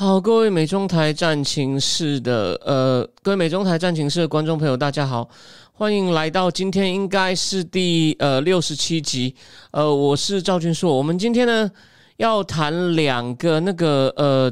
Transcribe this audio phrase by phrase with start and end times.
[0.00, 5.28] 好，各位美中台战情室的呃，各位美中台战情室的观众朋友，大家好，
[5.74, 9.34] 欢迎来到今天应该是第呃六十七集，
[9.72, 11.70] 呃，我是赵俊硕，我们今天呢
[12.16, 14.50] 要谈两个那个呃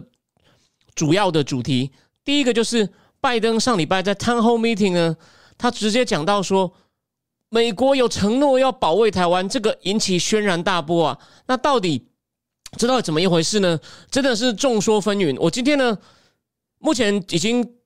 [0.95, 1.91] 主要的主题，
[2.23, 2.87] 第一个就是
[3.19, 5.17] 拜登上礼拜在 Town Hall Meeting 呢，
[5.57, 6.71] 他直接讲到说，
[7.49, 12.05] 美国有承诺要保卫台湾，这个引起轩然大波啊，那到底？
[12.77, 13.79] 这到底怎么一回事呢？
[14.11, 15.37] 真的是众说纷纭。
[15.41, 15.97] 我今天呢，
[16.79, 17.77] 目前已经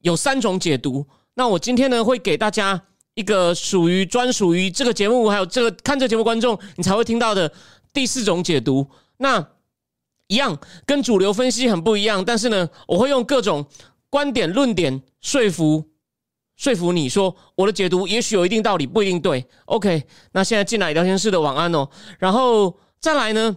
[0.00, 1.06] 有三种解读。
[1.34, 2.82] 那我今天呢，会给大家
[3.14, 7.50] 一个属于专属于这个节目，还有这个看这节目观众你才会听到的
[7.92, 8.86] 第四种解读。
[9.18, 9.46] 那
[10.26, 13.64] 一样跟主流分析很不一样，但是呢，我会用各种
[14.10, 15.90] 观点论点说服
[16.56, 19.46] 说服你说我的解读也许有一定道理，不一定对。
[19.66, 23.56] OK，那现在进来聊天室的晚安哦，然后再来呢？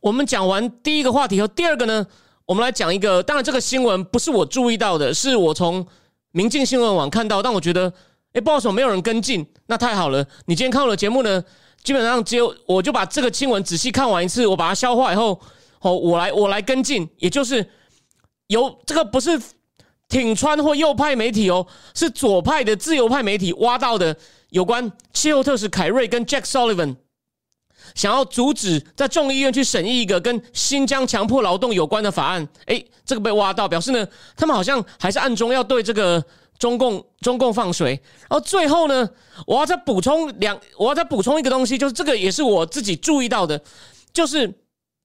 [0.00, 2.06] 我们讲完第一个话题后，第二个呢，
[2.46, 3.22] 我们来讲一个。
[3.22, 5.86] 当然，这个新闻不是我注意到的，是我从
[6.32, 7.42] 明镜新闻网看到。
[7.42, 7.92] 但我觉得，
[8.32, 10.24] 哎，不好说没有人跟进，那太好了。
[10.46, 11.42] 你今天看我的节目呢，
[11.82, 15.40] 基本上只有我就把这个新闻仔细看完一次，我把它消化以后，
[15.80, 17.66] 哦，我来我来跟进，也就是
[18.46, 19.40] 由这个不是
[20.08, 24.16] 挺川或右派媒体哦，是左派的自由派媒体挖到的
[24.50, 26.96] 有关气候特使凯瑞跟 Jack Sullivan。
[27.94, 36.22] 想要阻止在众议院去审议一个跟新疆强迫劳动有关的法案，诶，这个被挖到，表示呢，他们好像还是暗中要对这个
[36.58, 38.00] 中共中共放水。
[38.28, 39.08] 然后最后呢，
[39.46, 43.60] 我要再补充两，我要再补充一个东西，就是这个也是我自己注意到的，
[44.12, 44.52] 就是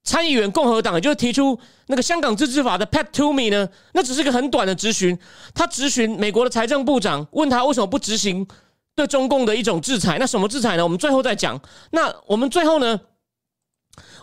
[0.03, 1.57] 参议员共和党，也就是提出
[1.87, 5.17] 那个香港自治法的 Pat Toomey 呢，那只是个很短的质询，
[5.53, 8.47] 他质询美国的财政部长，问他为什么不执行。
[8.95, 10.83] 对中共的一种制裁，那什么制裁呢？
[10.83, 11.59] 我们最后再讲。
[11.91, 12.99] 那我们最后呢？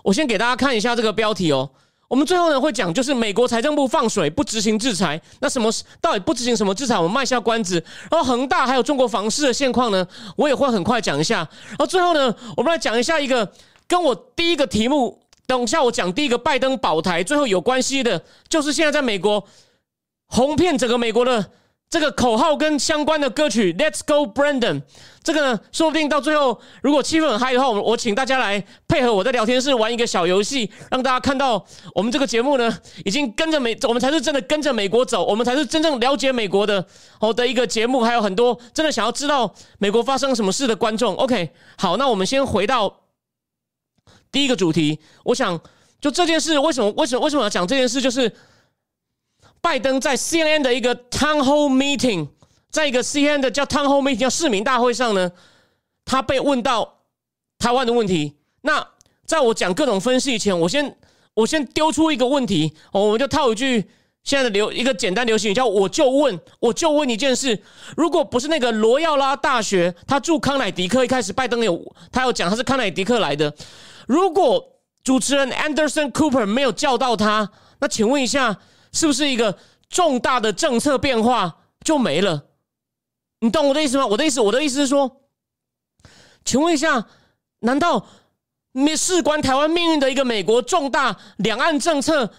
[0.02, 1.68] 我先给大家看一下这个标题哦。
[2.08, 5.70] 我们最后呢会讲，就是美国财政部放水不执行制裁，那什么
[6.00, 6.96] 到底不执行什么制裁？
[6.96, 7.84] 我们卖下关子。
[8.10, 11.38] 然后恒大还有中国房市的现况呢，我也会很快讲一下。
[11.68, 13.52] 然后最后呢，我们来讲一下一个
[13.86, 19.44] 跟我第一个题目，等一下我讲第一个拜登保台最后有关系的，就是现在在美国
[20.26, 21.50] 红遍整个美国的。
[21.90, 24.80] 这个口号跟相关的歌曲，Let's Go Brandon，
[25.24, 36.86] 这个呢，说不定到最后，如果气氛很嗨的话，我我请大家来配合我在聊天室玩一个小游戏，让大家看到我们这个节目呢，已经跟着美，我们才是真的跟着美国走，我们才是真正了解美国的
[37.18, 41.16] 哦的一个节目，还有很多真的想要知道美国发生什么事的观众。
[41.16, 43.00] OK，好，那我们先回到
[44.30, 45.60] 第一个主题，我想
[46.00, 48.32] 就这件事，为什么为什么为什么要讲这件事，就是。
[49.62, 52.28] 拜登在 CNN 的一个 Town Hall Meeting，
[52.70, 55.30] 在一个 CNN 的叫 Town Hall Meeting 叫市民大会上呢，
[56.04, 57.00] 他被问到
[57.58, 58.36] 台湾的问题。
[58.62, 58.86] 那
[59.26, 60.96] 在我讲各种分析以前，我先
[61.34, 63.84] 我先丢出一个问题，我们就套一句
[64.24, 67.62] 现在的流一个简单流行语，叫我就问我就问一件事：
[67.96, 73.54] 如果不是那个罗耀拉大学，他住康乃迪克，一开始拜登有他有讲他是康乃迪克来的。
[74.06, 74.64] 如果
[75.04, 77.50] 主持人 Anderson Cooper 没有叫到他，
[77.80, 78.58] 那请问一下。
[78.92, 79.58] 是不是一个
[79.88, 82.46] 重大的政策变化就没了？
[83.40, 84.06] 你懂我的意思吗？
[84.06, 85.22] 我的意思，我的意思是说，
[86.44, 87.06] 请问一下，
[87.60, 88.06] 难道
[88.72, 92.30] 你事关台湾命运的一个美国重大两岸政策，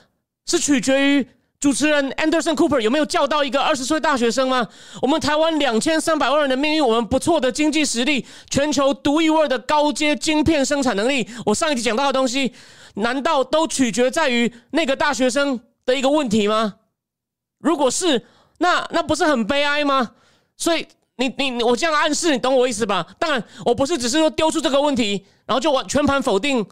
[0.45, 1.27] 是取决于
[1.59, 4.67] 主持人 Anderson Cooper 有没有叫到一个二十岁大学生吗？
[5.01, 12.53] 我们台湾两千三百万人的命运，我们不错的经济实力，全球独一无二的高阶晶片生产能力，我上一集讲到的东西，
[12.95, 15.59] 难道都取决在于那个大学生？
[15.91, 16.75] 的一个问题吗？
[17.59, 18.25] 如果是，
[18.59, 20.13] 那那不是很悲哀吗？
[20.55, 23.05] 所以你你我这样暗示，你懂我意思吧？
[23.19, 26.65] 当然，我不是只是说丢出这个问题，然后就完全盘否定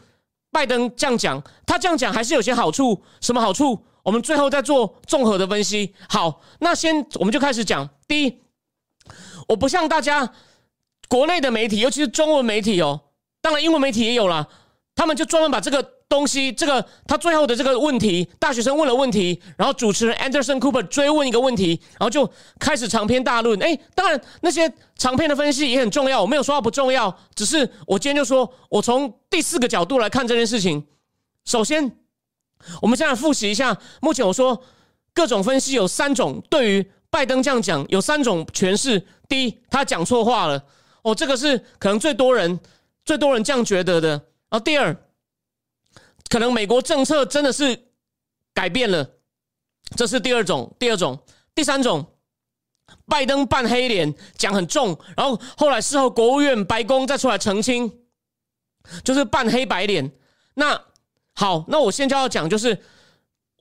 [0.51, 1.43] 拜登这样讲。
[1.67, 3.85] 他这样讲还是有些好处，什么好处？
[4.03, 5.93] 我们最后再做综合的分析。
[6.07, 7.87] 好，那先我们就开始讲。
[8.07, 8.41] 第一，
[9.49, 10.33] 我不像大家
[11.07, 13.01] 国内的媒体，尤其是中文媒体哦，
[13.41, 14.47] 当然英文媒体也有了，
[14.95, 15.98] 他们就专门把这个。
[16.09, 22.29] 东西，这个他最后的这个问题，大学生问了问题，然后主持人 Anderson Cooper 追问一个问题，然后就
[22.59, 23.61] 开始长篇大论。
[23.61, 30.83] 哎，当然那些长篇的分析也很重要，我没有说它不重要，只是我今天就说我从第四个角度来看这件事情。
[31.45, 31.95] 首先，
[32.81, 34.59] 我们现在复习一下，目前我说
[35.13, 39.05] 各种分析有三种，对于拜登这样讲有三种诠释。
[39.27, 40.63] 第一，他讲错话了，
[41.03, 42.59] 哦，这个是可能最多人
[43.05, 44.09] 最多人这样觉得的。
[44.09, 44.95] 然后第二，
[46.29, 47.89] 可能美国政策真的是
[48.53, 49.09] 改变了，
[49.97, 50.73] 这是第二种。
[50.79, 51.19] 第二种，
[51.53, 52.05] 第三种，
[53.07, 57.99] 拜登扮黑脸讲很重，然后后来事后国务院白宫再出来澄清，
[59.03, 60.11] 就是扮黑白脸。
[60.53, 60.79] 那
[61.33, 62.81] 好，那我现在要讲就是。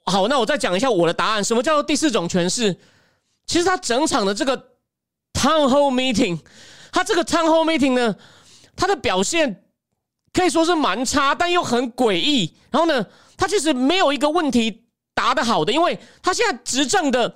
[0.05, 1.45] 好，那我再讲一下我的答案。
[1.45, 2.75] 什么叫做第四种诠释？
[3.45, 4.57] 其实他整场的这个
[5.35, 6.41] town hall meeting，
[6.91, 8.17] 他这个 town hall meeting 呢，
[8.75, 9.68] 他的表现
[10.39, 12.55] 可以说是蛮差，但又很诡异。
[12.71, 13.05] 然后呢，
[13.37, 17.35] 他其实没有一个问题答得好的，因为他现在执政的，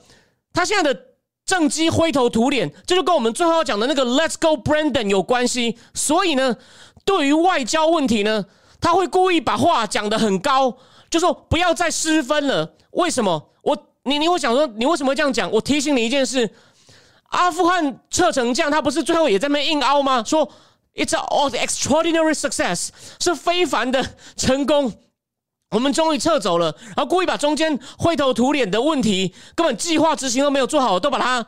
[0.52, 1.00] 他现在的
[1.44, 5.76] 政绩灰头土脸，这就跟我们最后要讲的那个 Let's Go Brandon 有关系。
[5.92, 6.56] 所以呢，
[7.04, 8.44] 对于外交问题呢，
[8.80, 10.78] 他会故意把话讲得很高。
[11.10, 12.76] 就说不要再失分了。
[12.92, 13.50] 为什么？
[13.62, 15.50] 我你你会想说你为什么这样讲？
[15.50, 16.48] 我提醒你一件事：
[17.30, 20.22] 阿富汗撤成这样，他不是最后也在那硬凹吗？
[20.24, 20.48] 说
[20.94, 22.88] It's all extraordinary success，
[23.20, 24.92] 是非凡的成功。
[25.70, 31.46] 我们终于撤走了，然后故意把中间灰头土脸的问题，根本计划执行都没有做好，都把它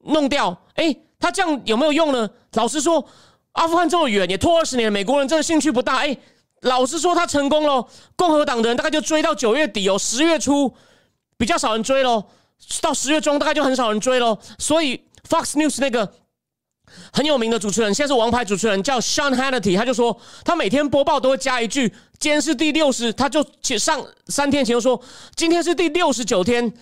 [0.00, 0.56] 弄掉。
[0.74, 2.28] 哎，他这样有没有用呢？
[2.54, 3.06] 老实说，
[3.52, 5.98] 阿富汗这么远，也拖二十年，美国人真的兴趣不大。
[5.98, 6.16] 哎。
[6.62, 7.88] 老实说，他成功了。
[8.16, 10.70] 共和党的人大概就追到九月底哦，十月初
[11.38, 12.22] 比较少人追喽，
[12.82, 14.36] 到十月中大概就很少人追喽。
[14.58, 16.12] 所以 Fox News 那个
[17.12, 21.88] 很有名的主持人，现在是王牌主持人，叫 Sean Hannity，他就说他每天播报都会加一句
[22.18, 23.44] ：“今天是第六十。”他就
[23.78, 25.00] 上三天前就说
[25.36, 26.72] ：“今天是第六十九天。”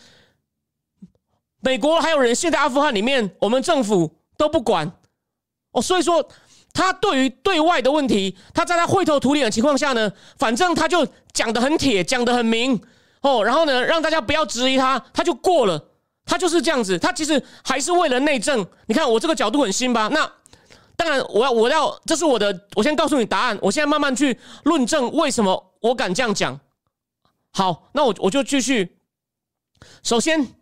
[1.61, 4.93] 美国还有人现在阿富汗里面，我们政府都不管
[5.73, 6.29] 哦，所以说。
[6.75, 12.81] 他对于对外的问题，他在他灰头土脸的情况下呢，反正他就讲的很铁，讲的很明
[13.23, 15.88] 哦，然后呢，让大家不要质疑他，他就过了。
[16.29, 18.65] 他就是这样子，他其实还是为了内政。
[18.87, 20.09] 你看我这个角度很新吧？
[20.13, 20.31] 那
[20.95, 23.59] 当然，我要我要，这是我的，我先告诉你答案。
[23.63, 26.61] 我现在慢慢去论证为什么我敢这样讲。
[27.53, 28.99] 好，那我我就继续。
[30.03, 30.55] 首先。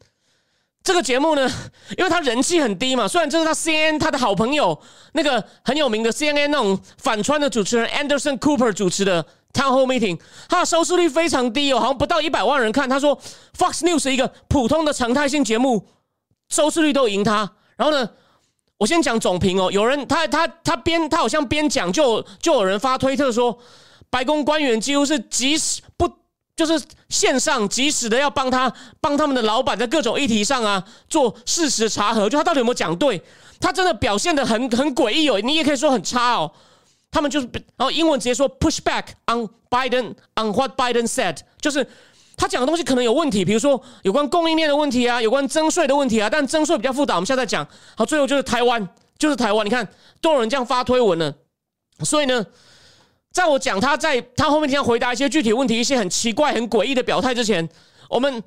[0.86, 1.50] 这个节目呢，
[1.98, 4.80] 因为他人气很低嘛，虽然这是他 CNN 他的好朋友
[5.14, 12.88] 那个很有名的 CNN 那种反川的主持人 Anderson Cooper 主持的 Town Hall Meeting，他的收视率非常低哦，好像不到一百万人看。
[12.88, 13.18] 他说
[13.56, 15.86] Fox News 一个普通的常态性节目，
[16.50, 17.50] 收视率都赢他。
[17.76, 18.10] 然后呢，
[18.76, 23.58] 我先讲总评哦，有人他他他边他好像边讲，就就有人发推特说，
[24.10, 26.10] 白宫官员几乎是即使不。
[26.56, 33.22] 就是线上及时的要帮他帮他们的老板在各种议题上啊做事实查核，就他到底有没有讲对？
[33.60, 36.50] 他真的表现的很很诡异哦，你也可以说很差哦。
[37.16, 37.48] 他们就是，
[37.78, 41.86] 然后英文直接说 push back on Biden on what Biden said，就是
[42.36, 47.66] 他讲的东西可能有问题，比如说有关供应链的问题啊，有关征税的问题啊，但征税比较复杂，我们现在讲。
[47.96, 48.86] 好，最后就是台湾，
[49.18, 49.88] 就是台湾，你看
[50.20, 51.34] 都有人这样发推文了，
[52.04, 52.44] 所以呢。
[53.32, 57.68] 在我讲他在他后面听回答一些具体问题、一些很奇怪、很诡异的表态之前，
[58.08, 58.42] 我们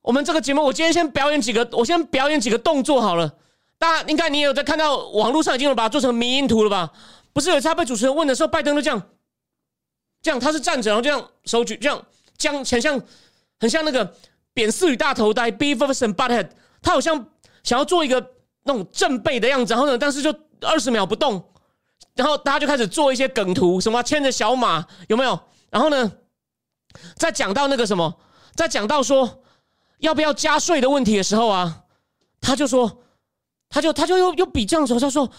[0.00, 3.30] 我们这个节目，我今天先表演几个，我先表演几个动作好了。
[3.78, 6.90] 大家应该你有在看到网络上已经有把它做成迷因图了吧？
[7.36, 9.10] 不是有一次被主持人问的时候，拜登都这样，
[10.22, 12.02] 这样他是站着，然后这样手举，这样
[12.38, 13.02] 将很像
[13.60, 14.16] 很像那个
[14.54, 16.48] 扁四语大头呆 b e f o r s o n butthead，
[16.80, 17.28] 他好像
[17.62, 21.52] 想要做一个那种正背的样子，然后呢，但是就二十秒不动。
[22.14, 25.38] 然后大家就开始做一些梗图，什么牵着小马有没有？
[25.68, 26.10] 然后呢，
[27.16, 28.18] 在讲到那个什么，
[28.54, 29.42] 在讲到说
[29.98, 31.82] 要不要加税的问题的时候啊，
[32.40, 33.02] 他就说，
[33.68, 35.30] 他就他就又又比这样说，他说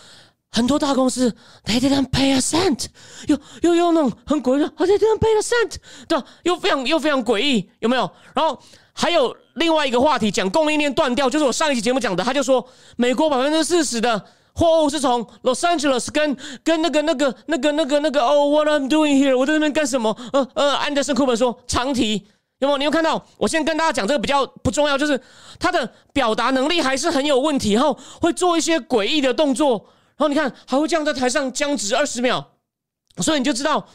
[0.52, 1.36] 很多大公司
[1.66, 2.86] they didn't pay a cent，
[3.28, 5.76] 又又又那种很诡异的，they didn't pay a cent，
[6.08, 6.22] 对？
[6.44, 8.10] 又非常又非常诡异，有没有？
[8.34, 8.60] 然后
[8.94, 14.24] 还有另外一个话题，讲供应链断掉，就是我上一期节目讲的，他就说美国百分之四十的。
[14.60, 19.38] 货物是从 Los Angeles 跟跟那个那个那个那个那个哦，What I'm doing here？
[19.38, 20.18] 我在那边干什么？
[20.34, 22.26] 呃呃，安德森库本说长题
[22.58, 22.78] 有没有？
[22.80, 23.24] 你有看到？
[23.38, 25.22] 我先跟大家讲这个比较不重要，就是
[25.60, 29.86] 他的表达能力还是很有问题，然后会做一些诡异的动作，
[30.18, 32.44] 然后你看还会这样在台上僵直二十秒，
[33.18, 33.88] 所以你就知道，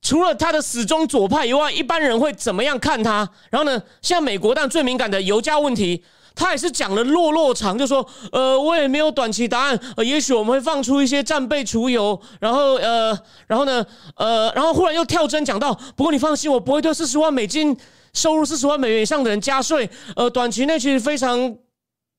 [0.00, 3.28] 除了他的死忠左派以外，一般人会怎么样看他？
[3.50, 6.04] 然后呢，像美国但最敏感的油价问题。
[6.34, 13.14] 他也是讲了落落长，就说，呃，我也没有短期答案，呃，也许我们会放出一些战备储油，然后，呃，
[13.46, 13.84] 然后呢，
[14.16, 17.76] 呃，然后忽然又跳针讲到，不过你放心，我不会对四十万美金
[18.14, 21.54] 收入四十万美元以上的人加税，呃，短期内其实非常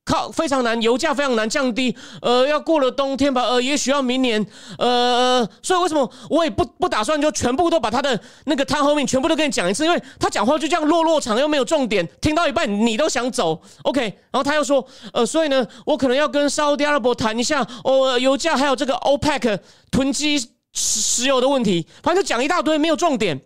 [0.05, 4.45] 靠非常难，油价非常难降低，呃，要过了冬天吧，呃，也许要明年，
[4.77, 23.39] 呃，所以为什么我也不不打算就全部都把他的那个摊后面全部都跟你讲一次，因为他讲话就这样落落长又没有重点，听到一半你都想走，OK，然后他又说，呃，所以呢，我可能要跟沙特阿拉伯谈一下，哦，油价还有这个 OPEC 囤积石油的问题，反正就讲一大堆没有重点。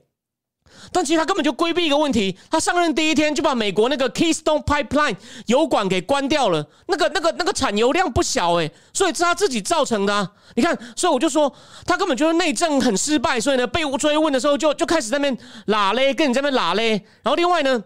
[0.92, 5.16] 但其实他根本就规避一个问题，他上任第一天就把美国那个 Keystone Pipeline
[5.48, 10.32] 油管给关掉了，那个、那个、那个产油量不小诶，所以是他自己造成的。
[10.56, 11.54] 你看，所以我就说
[11.86, 16.90] 他根本就是内政很失败，所以呢被追问的时候就就开始在那边拉嘞，跟你在那边拉嘞。
[17.22, 17.84] 然后另外呢，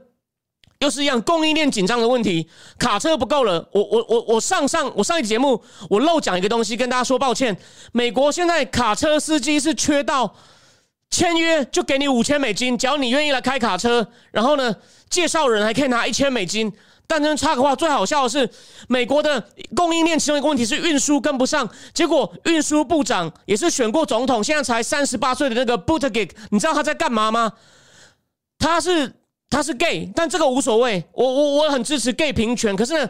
[0.79, 3.67] 又是一样供应链紧张的问题，卡车不够了。
[3.73, 7.57] 我我我我上上我上一节目我漏讲一个东西，跟大家说抱歉，
[7.91, 10.35] 美国现在卡车司机是缺到。
[11.11, 14.75] 签约就给你五千美金，只要你愿意来开卡车，然后呢，
[15.09, 16.71] 介绍人还可以拿一千美金。
[17.05, 18.49] 但真插个话，最好笑的是，
[18.87, 21.69] 美国的供应链其中一个问题是运输跟不上。
[21.93, 27.51] 结果运输部长也是选过总统，现在才三十八岁的那个 Buttigieg，你知道他在干嘛吗？
[28.57, 29.11] 他是
[29.49, 31.03] 他是 gay，但这个无所谓。
[31.11, 33.09] 我我我很支持 gay 平权，可是，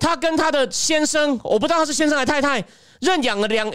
[0.00, 2.64] 他跟他的先生，我不知道他是先生还是太太。
[3.00, 3.66] 认养了两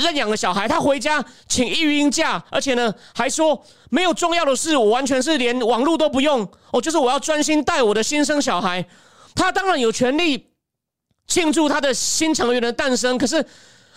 [0.00, 8.82] 认养了小孩，他回家请育婴假，而且呢还说没有重要的事，我完全是连网络都不用，哦，就是我要专心带我的新生小孩。
[9.34, 10.46] 他当然有权利
[11.26, 13.44] 庆祝他的新成员的诞生，可是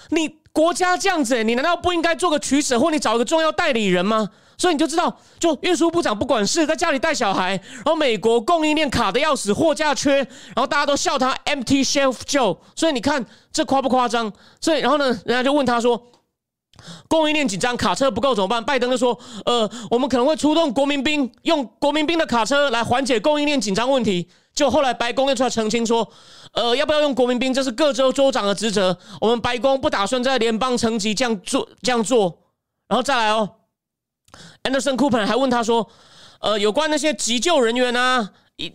[0.09, 4.29] 你国家这样子，你难道不应该做个取舍，或你找一个重要代理人吗？
[4.63, 12.57] 所以你就知道，就运输部长不管事，在家里带小孩，然后美国供应链卡的要死，货架缺，然后大家都笑他 empty shelf Joe。
[12.73, 14.31] 所以你看这夸不夸张？
[14.61, 16.01] 所以然后呢，人家就问他说，
[17.09, 18.63] 供应链紧张，卡车不够怎么办？
[18.63, 24.29] 拜登就说，呃，我们可能会出动国民兵，用国民兵的卡车来缓解供应链紧张问题。
[24.55, 26.09] 就后来白宫又出来澄清说，
[26.53, 32.39] 呃，要不要用国民兵，这是各州州长的职责，我们白宫不打算在联邦层级这样做这样做。
[32.87, 33.49] 然后再来哦。
[34.63, 35.89] Anderson Cooper 还问他说
[36.39, 38.31] ：“呃，有关那些急救人员啊，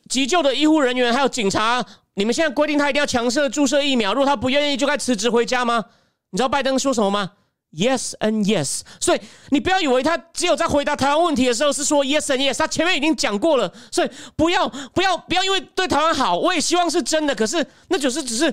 [0.09, 1.85] 急救的医护人员，还有警察，
[2.15, 5.85] 你们现在规定他一定要强制注射疫苗，如果他不愿意，就该辞职回家吗？
[6.31, 7.31] 你知道拜登说什么吗
[7.73, 8.81] ？Yes and yes。
[9.01, 13.73] 所以你不要以为他只有在回答台湾问题的时候是说 Yes and yes，他前面已经讲过了。
[13.91, 18.53] 所以不要不要不要因为对台湾好，我也希望是真的，可是那就是只是。”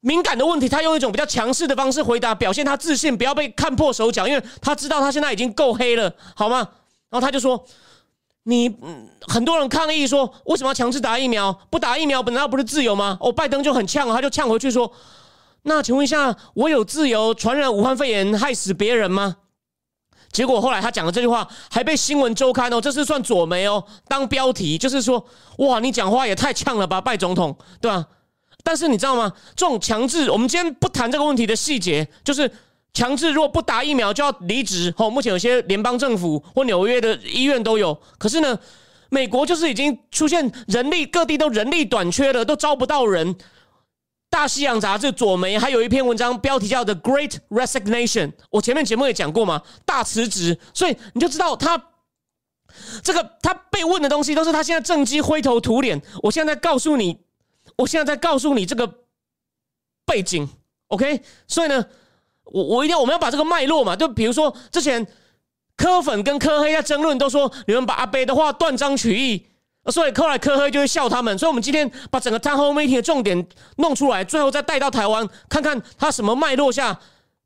[0.00, 6.66] 敏感的问题，他用一种比较强势的方式回答，表现他自信，不要被看破手脚，因为他知道他现在已经够黑了，好吗？
[7.10, 7.62] 然后他就说
[8.44, 8.74] ：“你
[9.28, 11.52] 很多人抗议说，为什么要强制打疫苗？
[11.68, 14.90] 不打疫苗，本来不是自由吗？”哦，拜登就很呛，他就呛回去说
[15.64, 19.36] ：“那请问一下，我有自由传染武汉肺炎，害死别人吗？”
[20.32, 25.26] 结果后来他讲的这句话还被新闻周刊哦，这是算左媒哦当标题，就是说
[25.58, 28.06] ：“哇，你讲话也太呛了吧，拜总统，对吧？”
[28.62, 29.32] 但是你知道吗？
[29.56, 32.50] 这种强制，我们今天不谈这个问题的细节，就是
[32.92, 34.92] 强制，如果不打疫苗就要离职。
[34.98, 37.98] 哦，目前有些联邦政府或纽约的医院都有。
[38.18, 38.58] 可是呢，
[39.08, 43.34] 美国就是已经出现人力，各地都人力短缺了，都招不到人。
[44.28, 48.28] 大西洋杂志左媒还有一篇文章，标题叫《The Great Resignation》。
[48.50, 50.58] 我前面节目也讲过嘛，大辞职。
[50.74, 51.82] 所以你就知道他
[53.02, 56.00] 这个他被问的东西，都是他现在正机灰头土脸。
[56.22, 57.18] 我现在告诉你。
[57.80, 58.86] 我现在在告诉你这个
[60.04, 60.46] 背景
[60.88, 61.22] ，OK？
[61.46, 61.86] 所以呢，
[62.44, 65.06] 我我一定要我们要把这个脉络嘛，就比如说之前
[65.76, 69.46] 科粉跟科黑在争论，都说你们把阿贝的话断章取义，
[69.90, 71.38] 所以后来科黑就会笑他们。
[71.38, 73.46] 所以我们今天把整个谈后媒体的重点
[73.76, 77.00] 弄出来，最后再带到台湾，看看他什么脉络下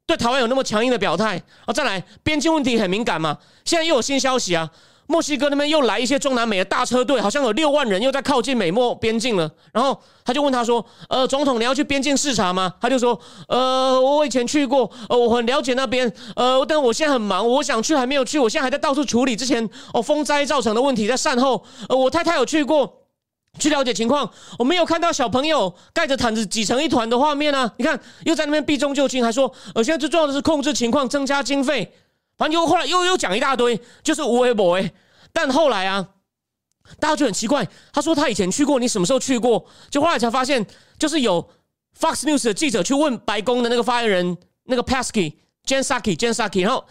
[0.05, 1.41] 对台湾有那么强硬的表态。
[1.65, 4.69] 啊再来边境问题很敏感嘛，现在又有新消息啊。
[5.07, 9.51] 墨西哥那边又来一些中南美的大车队，好像有六万人又在靠近美墨边境了。
[9.73, 13.19] 然后他就问他说：“呃，总统，你要去边境视察吗？”他就说
[13.49, 21.63] ：“呃，我以前去过，呃，我很了解那边，呃，但我现在很忙，我想去还没有去，我现在还在到处处理之前哦风灾造成的问题，在善后。
[21.89, 23.03] 呃，我太太有去过，
[23.59, 27.71] 去了解情况，我没有看到小朋友盖着毯子挤成一团的画面啊！
[27.77, 31.93] 你看，又在那边避重就轻，还说，呃，现在最重要的是控制情况，增加经费。”
[32.37, 34.93] 反正又后来又又讲一大堆，就是无为不为。
[35.33, 36.09] 但后来啊，
[36.99, 37.67] 大家就很奇怪。
[37.93, 39.65] 他说他以前去过，你什么时候去过？
[39.91, 40.65] 就后来才发现，
[40.99, 41.49] 就是有
[41.99, 45.35] Fox News 的记者去问白宫的那个发言人那个 Pasky
[45.67, 46.85] Jan Saki Jan Saki，然后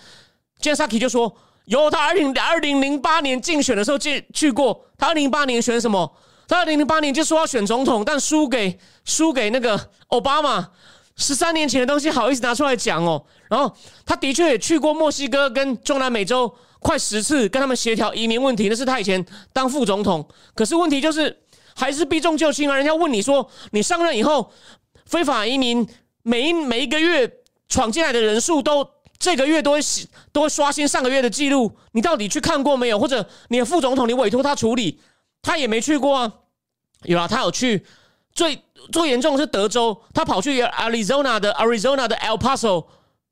[0.61, 1.35] Jan Saki 就说
[1.65, 4.85] 有他二零二零零八年竞选的时候去去过。
[4.97, 6.15] 他二零零八年选什么？
[6.47, 10.69] 他二零零八年就说要选总统，但输给输给那个奥巴马。
[11.15, 13.23] 十三年前的东西好意思拿出来讲哦？
[13.49, 18.67] 然后他的确也去过墨西哥跟中南美洲快十次，跟他们协调移民问题。
[18.67, 20.27] 那是他以前当副总统。
[20.55, 21.37] 可是问题就是，
[21.75, 22.75] 还是避重就轻啊？
[22.75, 24.51] 人家问你说，你上任以后，
[25.05, 25.87] 非法移民
[26.23, 27.31] 每一每一个月
[27.69, 28.85] 闯进来的人数都
[29.19, 29.79] 这个月都会
[30.31, 32.99] 都会刷新上个月的记录，你到底去看过没有？
[32.99, 34.99] 或者你的副总统你委托他处理，
[35.41, 36.33] 他也没去过啊？
[37.03, 37.85] 有啊，他有去。
[38.35, 38.59] 最
[38.91, 42.85] 最严重的是德州，他跑去 Arizona 的 Arizona 的 El Paso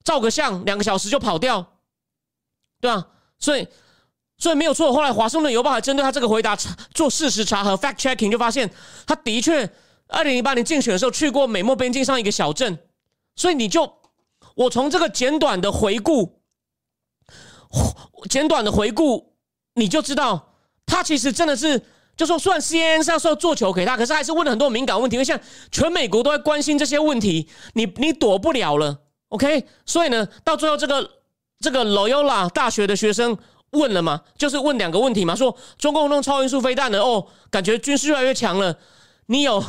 [0.04, 1.74] 照个相，两个小时就跑掉，
[2.80, 3.08] 对吧？
[3.38, 3.68] 所以
[4.38, 4.94] 所以没有错。
[4.94, 6.56] 后来华盛顿邮报还针对他这个回答
[6.94, 8.72] 做事实查核 fact checking，就发现
[9.06, 9.70] 他的确
[10.08, 12.80] 二零零八年竞选的时候去过美墨边境上一个小镇。
[13.36, 14.00] 所以你就
[14.56, 16.42] 我从这个简短的回顾，
[18.30, 19.34] 简短的回顾，
[19.76, 20.56] 你就知道
[20.86, 21.84] 他其实真的是。
[22.22, 25.40] 就说，虽然 CNN 上说做球给他，可是还是问了很多敏感问题，因为像
[25.72, 28.96] 全美国都在关心这些问题，你你躲不了了
[29.30, 29.66] ，OK？
[29.88, 31.10] 所以呢，到最后这个
[31.60, 33.36] 这个 Loyola 大学的学生
[33.72, 38.78] 问了嘛，就是问两个问题嘛，说中共弄超音速飞弹的，哦，感觉军事越来越强了，
[39.26, 39.64] 你有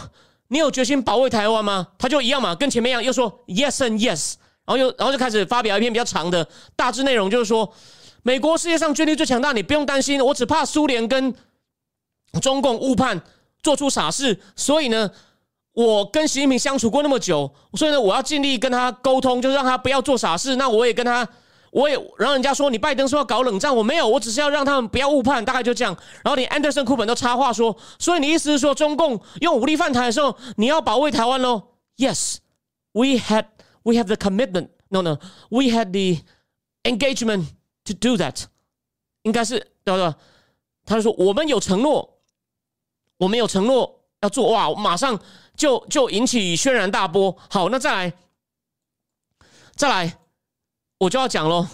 [0.49, 1.89] 你有决心保卫台湾吗？
[1.97, 4.35] 他就一样嘛，跟前面一样，又说 Yes and Yes，
[4.67, 7.73] 然后又然后就开始发表一篇比较长的，大致内容就是说，
[8.23, 11.35] 美国世界上军力最强大，你不用担心，我只怕苏联跟。
[12.41, 13.21] 中共误判，
[13.63, 15.11] 做出傻事，所以呢，
[15.73, 20.57] 我跟习近平相处过那么久，所以呢，我要尽力跟他沟通，就是让他不要做傻事。
[20.57, 21.27] 那我也跟他，
[21.71, 25.97] 我也让人家说你拜登说要搞冷战，我没有，我只是要让他们不要误判，大概就这样。
[26.25, 31.63] 然后你安德森库本都插话说，所以你意思是说，中共用武力犯台的时候，你要保卫台湾喽
[31.97, 32.37] ？Yes,
[32.93, 33.47] we had,
[33.83, 34.69] we have the commitment.
[34.89, 35.19] No, no,
[35.51, 36.23] we had the
[36.85, 37.47] engagement
[37.85, 38.45] to do that.
[39.23, 40.17] 应该是对吧？
[40.85, 42.12] 他就说我们有承诺。
[43.23, 45.17] 我们有承诺要做哇，马上
[45.55, 47.37] 就就引起轩然大波。
[47.49, 48.13] 好，那再来，
[49.77, 50.19] 再来，
[50.99, 51.69] 我就要讲喽。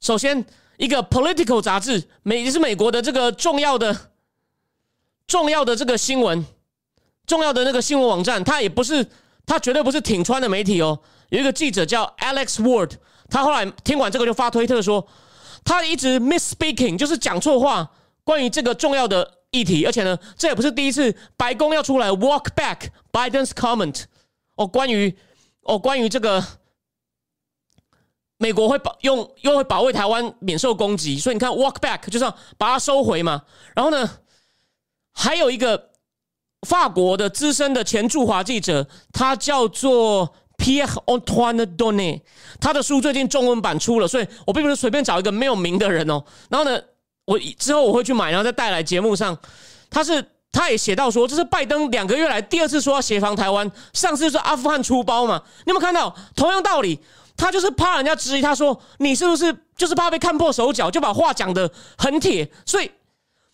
[0.00, 0.44] 首先，
[0.76, 4.10] 一个 Political 杂志，美是美国的这个重要的、
[5.28, 6.44] 重要的这个新闻，
[7.28, 9.06] 重要的那个新闻网站，它也不是，
[9.46, 10.98] 它绝对不是挺川的媒体哦。
[11.28, 12.90] 有一个记者叫 Alex Ward，
[13.30, 15.06] 他后来听完这个就发推特说，
[15.62, 17.88] 他一直 misspeaking，就是讲错话，
[18.24, 19.37] 关于这个重要的。
[19.50, 24.04] 议题，而且呢，这也不是第一次白宫要出来 walk back Biden's comment
[24.56, 25.16] 哦，关于
[25.62, 26.44] 哦，关于这个
[28.36, 33.42] 美国会保用又会保卫台湾免受攻击，所以你看 walk back 就是把它收回嘛。
[33.74, 34.18] 然后呢，
[35.14, 35.92] 还有一个
[36.68, 42.20] 法国的资深的前驻华记者，他叫做 Pierre Antoine Donnet，
[42.60, 46.22] 他的书最近中文版出了，所以我并不是随便找一个没有名的人哦。
[46.50, 46.78] 然后呢？
[47.28, 49.36] 我之后我会去买，然后再带来节目上。
[49.90, 55.42] 他是他也写到说，这是拜登两个月来第二次说要协防台湾，上次就是阿富汗出包嘛？
[55.66, 56.14] 你有没有看到？
[56.34, 56.98] 同样道理，
[57.36, 62.90] 他就是怕人家质疑，他说你是不是就是怕被看破手脚，就把话讲的很铁，所以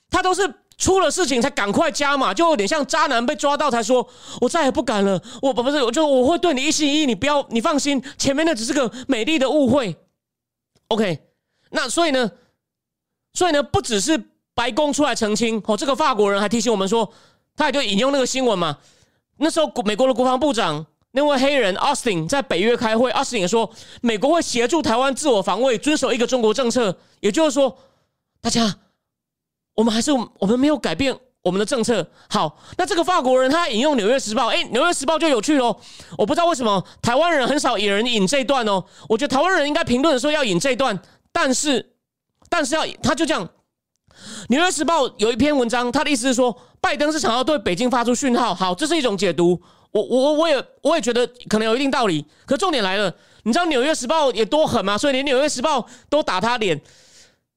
[0.09, 4.09] 他都是出了事情才赶快加码，就有点像渣男被抓到才说，
[4.41, 5.21] 我再也不敢了。
[5.43, 9.97] 我不不是，我就我会对你一心一意，你不要，你放心，前面那只是个美丽的误会。
[10.87, 11.19] OK，
[11.71, 12.31] 那所以呢？
[13.35, 14.19] 所以呢，不只是
[14.55, 17.13] 白宫出来澄清哦，这个法国人还提醒我们说，
[17.57, 18.79] 他也就引用那个新闻嘛。
[19.39, 23.69] 那时候美国的国防部长那位黑人 Austin 在北约开会，Austin 也说，
[24.01, 26.97] 美国会协助台湾自我防卫，遵守一个中国政策。
[27.19, 27.77] 也就是说，
[28.41, 28.73] 大家
[29.75, 32.09] 我们还是我们没有改变我们的政策。
[32.31, 35.77] 好，那这个法国人他引用《纽约时报》，哎，《纽约时报》就有趣喽。
[36.17, 38.85] 我不知道为什么台湾人很少有人引这段哦。
[39.09, 40.97] 我觉得台湾人应该评论的时候要引这段，
[41.33, 41.94] 但是。
[42.55, 43.45] 但是要，他就这样，
[44.47, 48.55] 《纽约时报》有一篇文章，他的意思是说，拜登是想要对北京发出讯号。
[48.55, 49.61] 好，这是一种解读。
[49.91, 52.25] 我我我也我也觉得可能有一定道理。
[52.47, 53.13] 可重点来了，
[53.43, 54.97] 你知道《纽约时报》也多狠吗？
[54.97, 56.81] 所以连《纽约时报》都打他脸。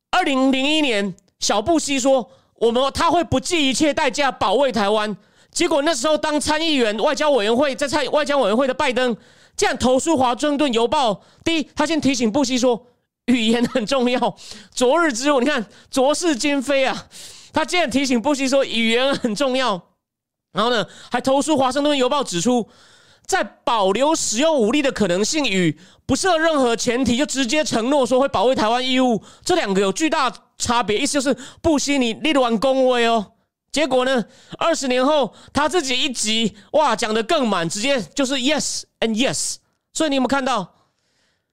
[0.09, 5.15] 二零零一年，小布希说，我们他会不计一切代价保卫台湾。
[5.51, 9.15] 结果那时候当参议员、外交委员会在参外交委员会的拜登，
[9.55, 11.21] 这样投诉华盛顿邮报。
[11.43, 12.83] 第一，他先提醒布希说。
[13.27, 14.35] 语言很重要，
[14.71, 17.07] 昨日之物，你看昨是今非啊！
[17.53, 19.81] 他竟然提醒布希说语言很重要，
[20.53, 22.69] 然后呢，还投诉华盛顿邮报指出，
[23.25, 30.97] 在保留使用武力的可能性与不设任何前提就直接承诺说会保卫台湾义务，这两个有巨大差别。
[30.97, 33.33] 意思就是布希你立完恭维哦，
[33.73, 34.23] 结果呢，
[34.57, 39.55] 二十年后他自己一急，哇，讲的更满，直接就是 yes and yes。
[39.91, 40.75] 所以你有没有看到？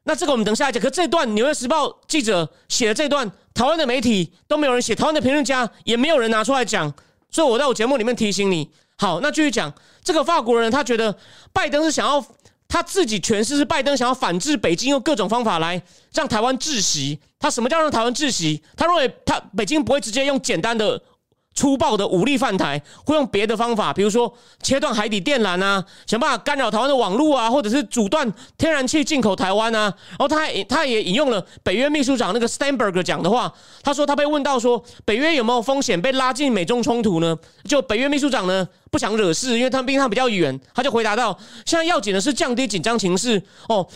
[0.04, 0.82] 那这个我们等下讲。
[0.82, 6.92] 可这段《纽约时报》记者写的这段，台湾的媒体都没有人写，台湾的评论家也没有人拿出来讲。
[7.30, 8.70] 所以我在我节目里面提醒你。
[8.96, 9.72] 好，那继续讲。
[10.04, 11.16] 这个法国人他觉得
[11.52, 12.24] 拜登是想要
[12.68, 17.18] 他自己诠释是拜登想要反制北京，用各种方法来让台湾窒息。
[17.40, 18.62] 他什么叫让台湾窒息？
[18.76, 21.00] 他认为他北京不会直接用简单的
[21.54, 29.82] 粗暴的武力犯台，会用别的方法，比如说切断海底电缆啊，想办法干扰台湾的网络啊，或者是阻断天然气进口台湾啊。
[30.10, 37.38] 然后他还他也引用了北约秘书长那个 Steinberg 讲的话，他说他被问到说北约有没有风险被拉进美中冲突呢？
[37.68, 43.86] 就北约秘书长呢不想惹事，因为他毕竟他比较远，他就回答到：现在要紧的是降低紧张情势哦，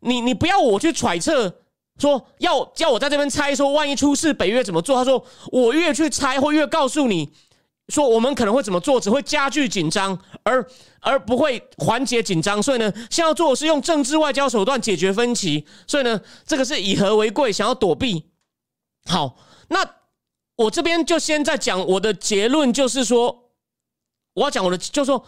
[0.00, 1.52] 你你不要我去揣测。
[2.00, 4.96] 说要叫我在这边猜，说万一出事，北约怎么做？
[4.96, 7.30] 他说我越去猜，会越告诉你
[7.88, 10.66] 说我们可能会怎么做，只会加剧紧张，而
[11.00, 12.62] 而不会缓解紧张。
[12.62, 15.66] 所以呢，现在要做的是用政治外交手段解决分歧。
[15.86, 18.30] 所以呢，这个是以和为贵，想要躲避。
[19.06, 19.36] 好，
[19.68, 19.78] 那
[20.56, 23.50] 我这边就先在讲我的结论，就是说
[24.34, 25.24] 我要讲我的，就是说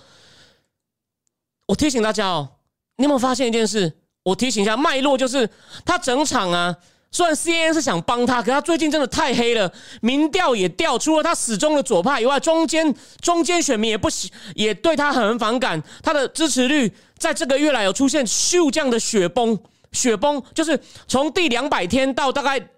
[1.67, 2.49] 我提醒大家哦，
[2.97, 4.02] 你有没有发现一件事？
[4.23, 5.49] 我提醒一下脉络，就是
[5.85, 6.77] 他整场啊，
[7.11, 15.83] 虽然 CNN 是想帮他，可他最近真的太黑了，民调也掉，除了他始终的左派以外，中间中间选民也不喜，也对他很反感。
[16.03, 19.59] 他的支持率在这个月来有出现秀降的雪崩，
[19.93, 22.69] 雪崩就是从第两百天到大概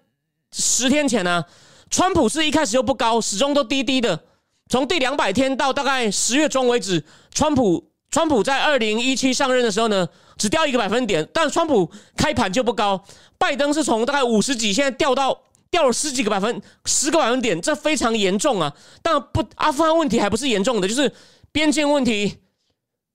[0.51, 1.43] 十天前呢，
[1.89, 4.19] 川普是一开始就不高，始终都低低的。
[4.67, 10.07] 从第两百天到大概十月中为止，川普川普在二零一七上任的时候呢。
[10.37, 13.01] 只掉一个百分点，但川普开盘就不高。
[13.37, 18.75] 拜登是从大概五十几，现在掉到掉了十几个百分，十个百分点，这非常严重啊！
[19.01, 21.09] 但不，阿富汗问题还不是严重的，就是
[21.53, 22.39] 边境问题、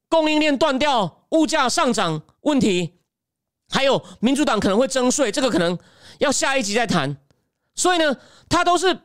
[0.08, 2.94] 供应链断掉、物价上涨问题，
[3.68, 5.78] 还有民主党可能会征税，这个可能
[6.20, 7.18] 要下一集再谈。
[7.74, 8.16] 所以呢，
[8.48, 8.98] 他都是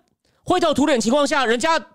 [0.45, 1.85] 灰头土脸情况下，人家。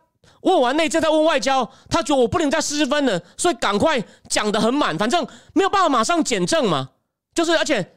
[0.42, 6.90] 问完内政再问外交，他觉得我不能再失分了，所以赶快讲的很满，反正没有办法马上减政嘛。
[7.34, 7.96] 就是而且，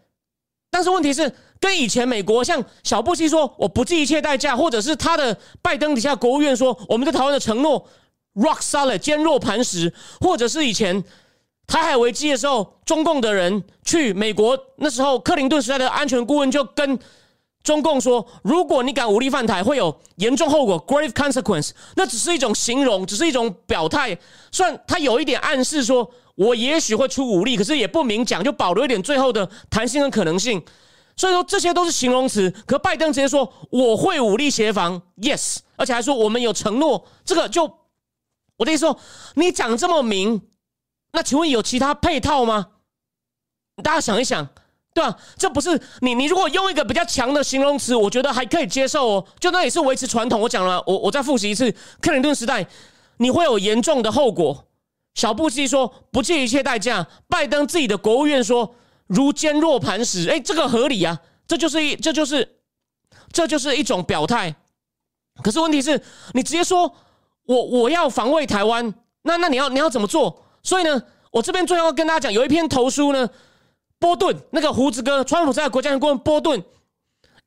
[0.70, 7.88] 但是问题是，跟以前美国像小布希说我不计一切代价，或者是他的拜登底下国务院说我们对台湾的承诺
[8.36, 11.04] rock solid 坚若磐石，或者是以前
[11.66, 17.00] 台海危机的时候，中共的人去美国那时候克林顿时代的安全顾问就跟。
[17.64, 21.72] 中共说，如果你敢武力犯台，会有严重后果 （grave consequence）。
[21.96, 24.18] 那只是一种形容，只是一种表态。
[24.52, 30.62] 虽然他有一点暗示说，我也许会出武力，可是也不明讲，就保留一点最后的弹性跟可能性。
[31.16, 32.52] 所以说，这些都是形容词。
[32.66, 37.08] 可拜登直接说，我会武力协防，yes，而且还说我们有承诺。
[37.24, 37.64] 这个就
[38.58, 39.00] 我的意思说，
[39.36, 40.42] 你讲这么明，
[41.14, 42.68] 那请问有其他配套吗？
[43.82, 44.50] 大家想一想。
[44.94, 46.14] 对啊，这不是你。
[46.14, 49.26] 你如果用一个比较强的形容词，我觉得还可以接受哦。
[49.40, 50.40] 就那也是维持传统。
[50.40, 52.64] 我讲了，我我再复习一次，克林顿时代
[53.18, 54.66] 你会有严重的后果。
[55.16, 58.76] 小布希说不计一切代价，拜登自己的国务院说
[59.08, 60.30] 如坚若磐石。
[60.30, 62.58] 哎，这个合理啊，这就是一这就是
[63.32, 64.56] 这就是一种表态。
[65.44, 66.00] 可是问题是，
[66.34, 66.94] 你直接说
[67.46, 70.46] 我我要防卫台湾，那那你要你要怎么做？
[70.62, 71.02] 所以呢，
[71.32, 73.28] 我这边最后要跟大家讲，有一篇投书呢。
[74.04, 76.62] 波顿那个胡子哥，川普在国家安全顾问波顿，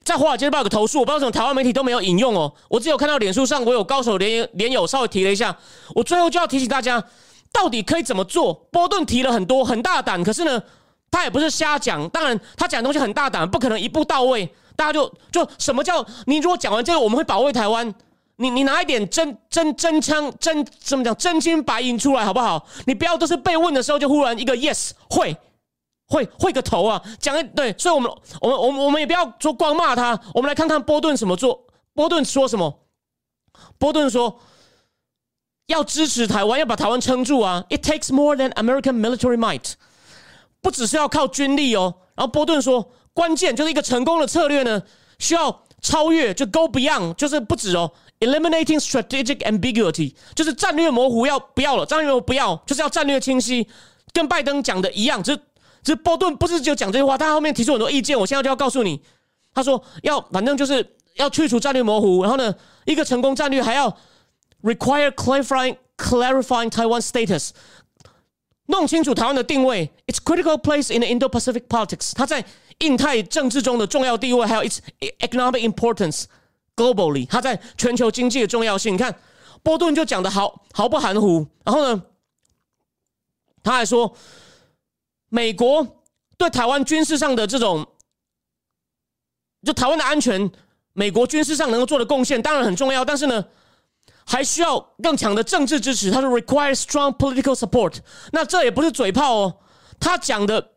[0.03, 2.51] 在《华尔街日报》有个投诉，我不知道什么台湾媒体都没有引用哦。
[2.71, 5.55] 我只有看到脸书上，我有高手连连友稍微提了一下。
[5.95, 7.05] 我最后就要提醒大家，
[7.53, 8.55] 到底可以怎么做？
[8.73, 10.63] 波顿提了很多，很大胆，可是呢，
[11.11, 12.09] 他也不是瞎讲。
[12.09, 14.49] 当然，他讲的东西很大胆，不可能一步到位。
[14.77, 16.39] 大家就就什么叫你？
[16.39, 17.95] 如果讲完这个，我们会保卫台湾。
[18.37, 22.67] 你你拿一点真真真枪真怎么讲真金白银出来好不好？
[22.87, 25.37] 你不要都是被问的时候就忽然一个 yes 会。
[26.09, 27.03] 会会个头啊！
[27.19, 31.67] 讲对，所以我们我们我们我们也不要说光骂他，我们来看看波顿怎么做。
[31.95, 32.81] 波顿说什么？
[33.79, 34.39] 波顿说
[35.67, 39.73] 要支持台湾，要把台湾撑住啊！It takes more than American military might，
[40.61, 41.95] 不只是要靠军力哦。
[42.15, 44.83] 然后波顿说，关键就是一个成功的策略呢，
[45.19, 47.91] 需要超越，就 go beyond，就是不止哦
[48.21, 51.85] ，eliminating strategic ambiguity，就是战略模糊要不要了？
[51.85, 53.67] 战略模糊不要，就是要战略清晰，
[54.13, 55.41] 跟拜登讲的一样，就是。
[55.87, 58.19] 这波顿不是只有讲这句话，他后面提出很多意见。
[58.19, 59.01] 我现在就要告诉你，
[59.55, 62.53] 他说要反正就是要去除战略模糊，然后呢，
[62.87, 63.97] 一个成功战略还要
[64.65, 67.51] require clarifying clarifying Taiwan status，
[68.67, 72.45] 弄清楚台湾的定位，its critical place in the Indo-Pacific politics，它在
[72.79, 74.81] 印太政治中的重要地位，还有 its
[75.21, 76.25] economic importance
[76.75, 78.95] globally，它在全球经济的重要性。
[78.95, 79.15] 你看
[79.63, 82.03] 波顿就讲的好毫不含糊，然后呢，
[83.63, 84.13] 他还说。
[85.29, 86.05] 美国
[86.37, 87.87] 对台湾军事上的这种，
[89.63, 90.51] 就台湾的安全，
[90.93, 93.45] 美国军事上能够做的贡献当然很重要，但是呢，
[94.25, 96.11] 还需要更强的政治支持。
[96.11, 97.97] 他说 require strong political support。
[98.33, 99.59] 那这也不是嘴炮哦，
[99.99, 100.73] 他讲的，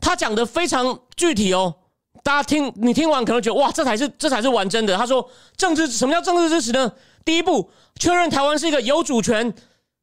[0.00, 1.76] 他讲的非常具体哦。
[2.22, 4.96] 大家听你听完可能觉得哇，这才是这才是完真的。
[4.96, 6.92] 他说政治什么叫政治支持呢？
[7.24, 9.54] 第一步，确认台湾是一个有主权。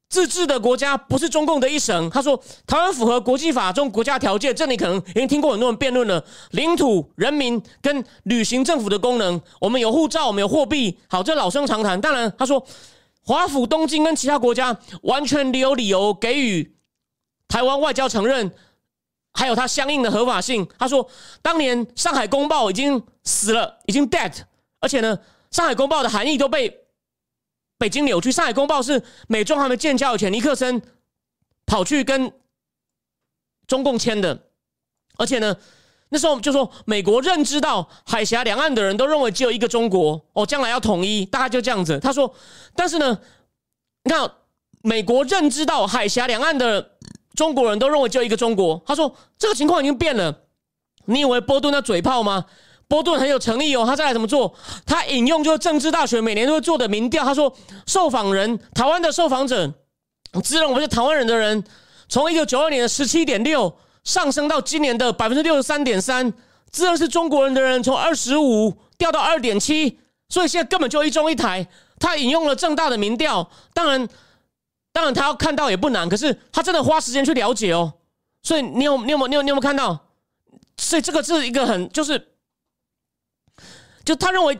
[0.09, 2.09] 自治的国家不是中共的一省。
[2.09, 4.53] 他说，台湾符合国际法中国家条件。
[4.55, 9.39] 这里可能已经听过很多人辩论了：领土、人民跟履行政府的功能。
[9.61, 10.97] 我们有护照，我们有货币。
[11.07, 12.01] 好，这老生常谈。
[12.01, 12.65] 当然，他说，
[13.23, 16.75] 华府、东京跟其他国家完全有理由给予
[17.47, 18.51] 台湾外交承认，
[19.33, 20.67] 还有它相应的合法性。
[20.79, 21.07] 他说，
[21.43, 24.33] 当年《上海公报》已经死了，已经 dead，
[24.79, 25.15] 而且呢，
[25.55, 26.78] 《上海公报》的含义都被。
[27.79, 30.79] 北京扭曲，《上海公报》是美中还没建交以前，尼克森
[31.65, 32.31] 跑去跟
[33.65, 34.37] 中共签的，
[35.17, 35.55] 而且呢，
[36.09, 41.97] 那时候就说美国认知到海峡两岸的人都认为只有一个中国，哦，将来要统一，大概就这样子。
[41.99, 42.35] 他说，
[42.75, 43.17] 但是呢，
[44.03, 44.29] 你看，
[44.81, 46.97] 美国认知到海峡两岸的
[47.33, 50.43] 中国人都认为只有一个中国，他说这个情况已经变了。
[51.05, 52.45] 你以为波顿那嘴炮吗？
[52.89, 54.51] 波顿很有诚意哦，他再来怎么做？
[54.83, 59.71] 他引用就是政治大学每年都会做的民调，他说受访人台湾的受访者
[60.43, 61.63] 自认为是台湾人的人，
[62.09, 63.71] 从一九九二年的十七点六
[64.03, 66.33] 上升到今年的百分之六十三点三，
[66.71, 71.67] 自认是中国人的人从二十五掉到二点七，所以现在根本就一中一台。
[71.99, 74.09] 他引用了正大的民调，当然，
[74.91, 77.93] 当然他要看到也不难，可是他真的花时间去了解哦。
[78.41, 80.07] 所以你有你有没你有你有没有看到？
[80.77, 82.25] 所以这个是一个很就是。
[84.09, 84.59] 就他认为，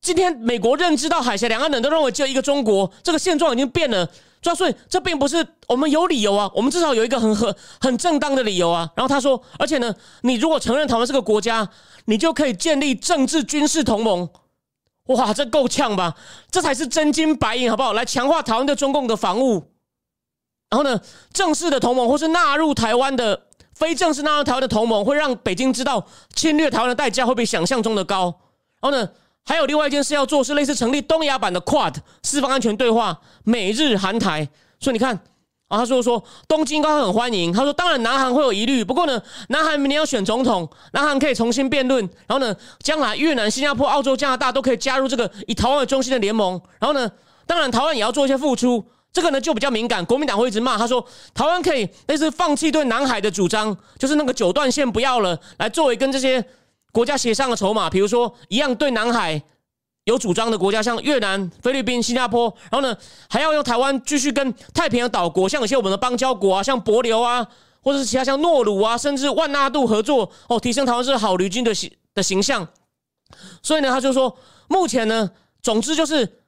[0.00, 4.08] 今天美国认知到海峡两岸人都认为只有一个中国，这个现状已经变了。
[4.42, 8.90] 所以这并不是我们有理由啊，我们至少有一个很很很正当的理由啊。
[8.96, 11.68] 然后他说，而且呢，你如果承认台湾是个国家，
[12.06, 14.28] 你就可以建立政治军事同盟。
[15.04, 16.16] 哇，这够呛吧？
[16.50, 17.92] 这才是真金白银，好不好？
[17.92, 19.72] 来强化台湾对中共的防务。
[20.70, 21.00] 然后呢，
[21.32, 23.45] 正式的同盟或是纳入台湾的。
[23.76, 26.02] 非正式纳入台湾的同盟，会让北京知道
[26.34, 28.34] 侵略台湾的代价会比想象中的高。
[28.80, 29.06] 然后呢，
[29.44, 34.48] 还有另外一件事要做，是类似成立东亚版的 Quad 四方安全对话，美日韩台。
[34.80, 35.14] 所以你看
[35.68, 42.02] 啊，他说说东京应该很欢迎，他说当然南韩会有疑虑，不过呢，南韩明年要选总统，南韩可以重新辩论。
[42.26, 46.58] 然后呢，将来越南、新加坡、澳洲、加拿大都可以加入这个以台湾为中心的联盟。
[46.78, 47.12] 然后呢，
[47.46, 48.82] 当然台湾也要做一些付出。
[49.16, 51.02] 这个呢就比较敏感，国民党会一直骂他说，
[51.32, 56.44] 台湾可以类似放弃对南海的主张，就是那个九段线不要了，来作为跟这些
[56.92, 57.88] 国家协商的筹码。
[57.88, 59.42] 比如说一样对南海
[60.04, 62.94] 有主张的国家，像越南、菲律宾、新加坡，然后呢
[63.30, 67.48] 还要用台湾继续跟太平洋岛国，像有些我们的邦交国啊，像帛琉啊，
[67.80, 72.68] 或者是其他像诺鲁啊，甚至万纳度合作哦，提升台湾是好旅军的形的形象。
[73.62, 74.36] 所以呢，他就说，
[74.68, 75.30] 目前呢，
[75.62, 76.42] 总之就是。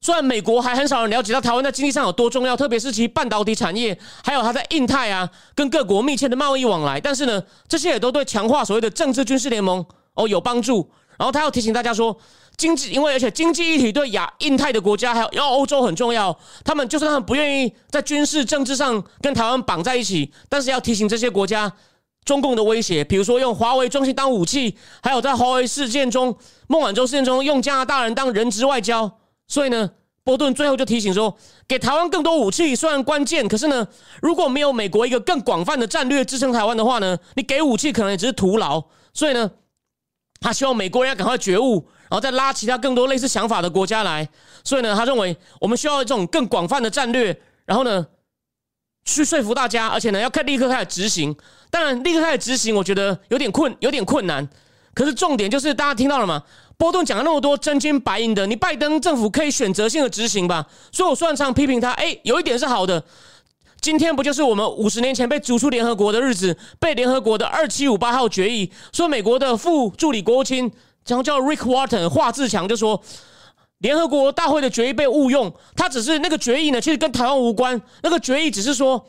[0.00, 10.88] 虽然美国还很少人了解到台湾在经济上有多重要，特别是其半导体产业，还有它在印太啊跟各国密切的贸易往来，但是呢，这些也都对强化所谓的政治军事联盟哦有帮助。
[11.18, 12.16] 然后他要提醒大家说，
[12.58, 21.72] 经济因为而且经济一体对亚印太的国家还有要欧洲很重要，他们就算他们不愿意在军事政治上跟台湾绑在一起，但是要提醒这些国家
[22.24, 26.36] 中共的威胁，比如说用华为中心当武器，还有在华为事件中、
[26.68, 29.18] 孟晚舟事件中用加拿大人当人质外交。
[29.48, 29.90] 所以呢，
[30.24, 31.36] 波顿最后就提醒说，
[31.68, 33.86] 给台湾更多武器虽然关键，可是呢，
[34.20, 38.82] 如果没有美国一个更广泛的战略支撑台湾的话呢，你给武器可能也只是徒劳。
[39.12, 39.50] 所以呢，
[40.40, 44.28] 他希望美国人要赶快觉悟，然后再拉其他更多类似想法的国家来。
[44.64, 48.06] 所以呢，他认为我们需要这种更广泛的战略，然后呢，
[49.04, 51.36] 去说服大家，而且呢，要看立刻开始执行。
[51.70, 54.48] 当然，立刻开始执行，我觉得有点困，有点困难。
[54.92, 56.42] 可是重点就是大家听到了吗？
[56.78, 60.66] 波顿讲了那么多真金白银的，你拜登政府可以选择性的执行吧？
[60.92, 63.02] 所以我算上批评他，哎，有一点是好的。
[63.80, 66.56] 今天不就是我们五十年前被逐出联合国的日子？
[66.78, 70.70] 被联合国的二七五八号决议说，美国的副助理国务卿，
[71.06, 73.00] 然后叫 rick warton 华志强就说，
[73.78, 77.80] 联合国大会的决议被误用，他只是那个决议呢，其实跟台湾无关。
[78.02, 79.06] 那个决议只是说。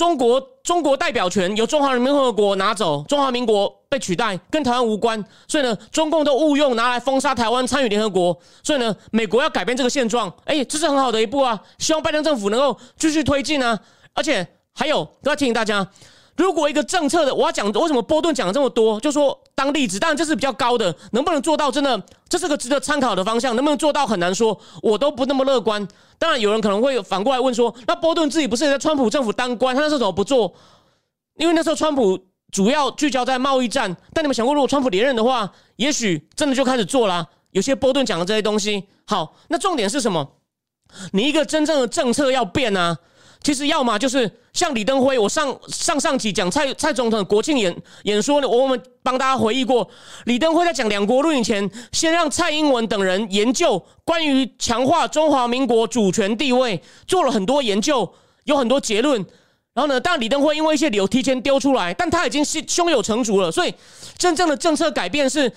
[0.00, 5.22] 中国中国代表权由中华人民共和国拿走，中华民国被取代，跟台湾无关。
[5.46, 8.34] 所以呢，中共都误用拿来封杀台湾参与联合国。
[8.62, 11.60] 所以呢，美国要改变这个现状，哎，这是很好的一步啊！
[11.76, 13.78] 希望拜登政府能够继续推进啊！
[14.14, 15.86] 而且还有，都要提醒大家。
[16.36, 25.86] 如果一个政策的，我要讲为什么波顿讲了这么多，就说当例子，当然这是比较高的，能不能做到真的，这是个值得参考的方向，能不能做到很难说，我都不那么乐观。
[26.18, 30.54] 当然有人可能会反过来问说，那波顿自己不是也在川普政府当官，他那时候怎么不做？
[31.36, 32.18] 因为那时候川普
[32.50, 37.28] 主要聚焦在贸易战，但你们想过，如果川普连任的话，也许真的就开始做了。
[37.50, 40.36] 有些波顿讲的这些东西，好，那重点是什么？
[41.12, 42.96] 你一个真正的政策要变啊。
[43.42, 49.88] 其实要么就是像李登辉，我上上上集讲蔡蔡总统国庆演演说呢，我们帮大家回忆过，
[50.26, 58.12] 李登辉在讲两国论以前，先让蔡英文等人研究关于强化中华民国主权地位，做了很多研究，
[58.44, 59.24] 有很多结论。
[59.72, 63.50] 然后呢，但李登辉因为一些理由提前丢出来，但他已经是胸有成竹了。
[63.50, 63.72] 所以
[64.18, 65.50] 真正的政策改变是，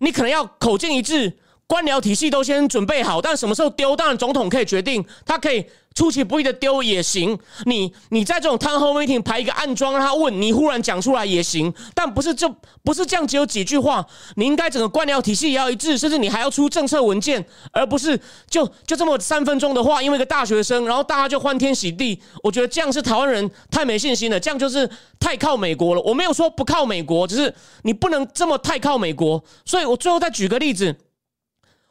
[0.00, 1.38] 你可能要口径一致。
[1.68, 7.38] 官僚体系都先准备好，但什么时候丢，当然总统可以决定，他可以出其不意的丢也行。
[7.66, 12.48] 你你在这种 town hall meeting 排一个暗桩让他问，你忽然讲出来也行，但不是就
[12.82, 14.02] 不是这样，只有几句话。
[14.36, 22.18] 你应该整个官僚体系也要一致，甚至你还要出政策文件，而不是就就这么三分钟的话，因为一个大学生，然后大家就欢天喜地。
[22.42, 24.88] 我觉得这样是台湾人太没信心了，这样就是
[25.20, 26.00] 太靠美国了。
[26.00, 29.44] 我没有说不靠美国，只是你不能这么太靠美国。
[29.66, 30.96] 所以我最后再举个例子。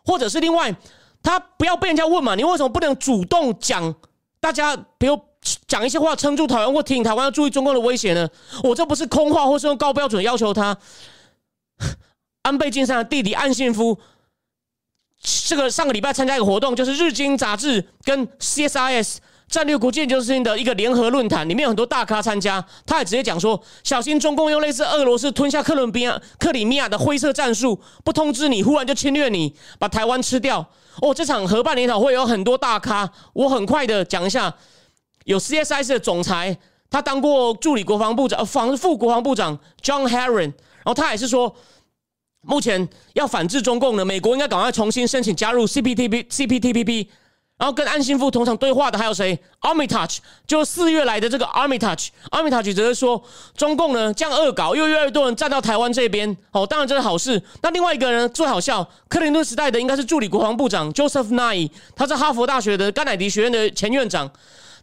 [0.07, 0.73] 或者是另外，
[1.21, 2.33] 他不要被人家问嘛？
[2.33, 3.93] 你为什么不能主动讲？
[4.39, 5.19] 大家比如
[5.67, 8.29] 讲一些话，撑住台湾或提醒台湾要注意中共的威胁呢？
[8.63, 10.77] 我这不是空话，或是用高标准要求他。
[12.43, 13.99] 安倍晋三的弟弟岸信夫，
[15.47, 19.17] 这个上个礼拜参加一个活动，就是日经杂志跟 CSIS。
[19.49, 22.63] 战略国际研究中心的一个联合论坛，里面有很多大咖参加。
[22.85, 30.65] 他也直接讲说：“小心中共用类似俄罗斯吞下克伦比亚、克里米亚的灰色战术，不通知你，忽然就侵略你，把台湾吃掉。”
[31.01, 34.53] 哦，这场合办研讨会有很多大咖，我很快的讲一下。
[35.23, 36.57] 有 CSIS 的总裁，
[36.89, 41.55] 他当过助理国防部长、呃防副国防部长 John Herron，然后他也是说，
[42.41, 47.07] 目前要反制中共呢，美国应该赶快重新申请加入 CPTP、CPTPP。
[47.57, 53.19] 然后跟安信夫同场对话的还有谁？Armitage 就四月来的这个 Armitage，Armitage 则是说
[53.55, 57.41] 中共呢这样恶搞，又越来越多人站到台湾这边，哦，当然这是好事。
[57.63, 64.29] 那另外一个人最好笑，克林顿时代的应该是助理国防部长 Joseph Nye，他是哈佛大学的甘乃迪学院的前院长，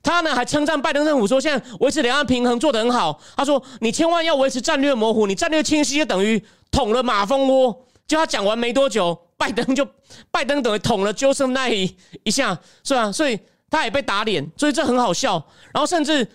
[0.02, 3.20] 他呢还称赞拜登政府说现在维持两岸平衡做得很好。
[3.37, 7.84] 他说你千万要维持战略模糊，你战略清晰就等于捅了马蜂窝。
[8.08, 9.16] 就他讲完没多久。
[9.36, 9.86] 拜登就
[10.30, 13.10] 拜登等于捅了 Joseph 那一一下，是吧？
[13.10, 15.44] 所以他也被打脸，所以这很好笑。
[15.72, 16.26] 然后甚至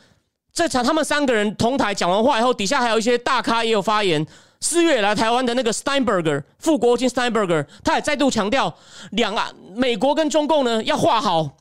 [0.52, 4.26] 这场他们三个人同台讲完话以后，底下还有一些大咖也有发言。
[4.62, 8.76] 四月来台湾的那个 Steinberger 副国金 Steinberger，他也再度强调，
[9.12, 11.58] 两岸美国跟中共呢要画好，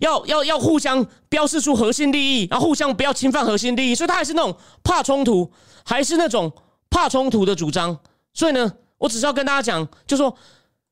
[0.00, 3.94] 要要要互相标示出核心利益，然后互相不要侵犯核心利益。
[3.94, 5.52] 所以他还是那种怕冲突，
[5.84, 6.50] 还是那种
[6.88, 7.98] 怕冲突的主张。
[8.32, 8.72] 所以呢？
[8.98, 10.36] 我只是要跟大家讲，就说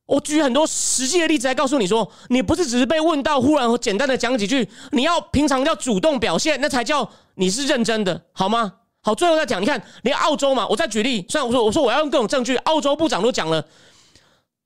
[0.07, 8.73] 我举很多实际的例子来告诉你说，你不是只是被问到，忽然简单的讲几句，你要平常要主动表现，那才叫你是认真的，好吗？
[9.03, 13.65] 好，最后再讲，你看，连澳洲嘛，我再举例，虽然我说我说我要用各种证据，澳洲部长都讲了，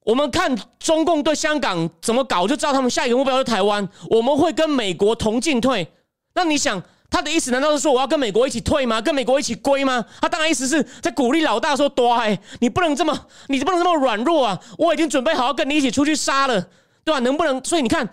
[0.04, 5.90] 我们看中共对香港怎么搞，就知道他们下一个目标是台湾，我们会跟美国同进退，
[6.34, 6.82] 那你想？
[7.10, 9.00] 他的意思难道是说我要跟美国一起退吗？
[9.00, 10.04] 跟美国一起归吗？
[10.20, 14.60] 他当然意思是在鼓励老大说：“乖，你不能这么，你不能这么软弱啊！
[14.78, 16.68] 我已经准备好要跟你一起出去杀了，
[17.02, 17.18] 对吧？
[17.18, 17.62] 能不能？
[17.64, 18.08] 所以你看，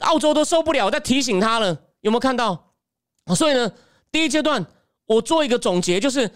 [0.00, 1.68] 澳洲都受不了，在提醒他了，
[2.00, 2.72] 有没有看到？
[3.36, 3.70] 所以呢，
[4.10, 4.66] 第一阶段
[5.06, 6.28] 我做一个总结，就是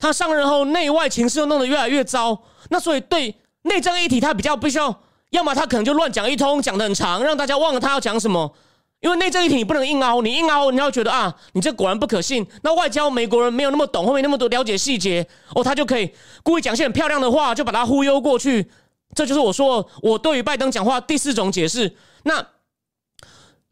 [0.00, 2.36] 他上任后内外情势又弄得越来越糟。
[2.70, 3.32] 那所以对
[3.62, 8.52] 内政议题，他比较必须要，要么他可能就乱讲一通，讲的很长，让大家忘了他要讲什么。”
[9.00, 12.44] 因为内政议题你不能硬凹，你硬凹，你要觉得啊，你这果然不可信。
[12.62, 18.70] 那外交美国人没有那么懂，后面那么多了解细节哦，他就可以故意讲些很漂亮的话，就把他忽悠过去。
[19.14, 21.96] 这就是我说我对于拜登讲话第四种解释。
[22.24, 22.42] 那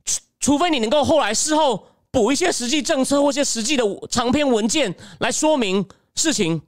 [0.05, 5.85] 除除非你能够后来事后补一些实际政策或一些实际的长篇文件来说明
[6.15, 6.63] 事情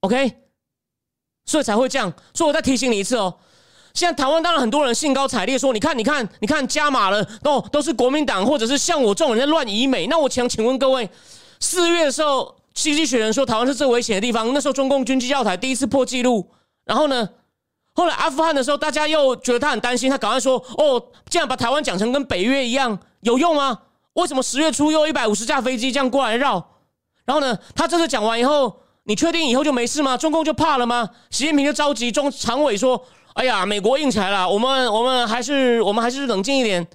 [0.00, 0.38] ，OK，
[1.44, 2.12] 所以才会这样。
[2.34, 3.38] 所以我再提醒你一次哦。
[3.94, 11.08] 现在台湾当然很多人兴高采烈说：“你看，你看，你看，加码了，都都是国民党，或者是像我这种人在乱以美。”那我想请问各位，
[11.60, 16.48] 四月的时候，经济学人说台湾是最危险的地方，那时候中共军机要台第一次破纪录。
[16.86, 17.28] 然后呢，
[17.94, 23.78] 后来阿富汗的时候，大家又觉得他很担心，他赶快说：“哦，这样把台湾讲成跟北约一样，有用吗？
[24.14, 26.66] 为什么十月初又一百五十架飞机这样过来绕？”
[27.26, 28.74] 然后呢，他这次讲完以后，
[29.04, 30.16] 你确定以后就没事吗？
[30.16, 31.10] 中共就怕了吗？
[31.30, 33.04] 习近平就着急，中常委说。
[33.34, 36.86] 哎呀，美国硬起来了，我们我们还是我们还是冷静一点，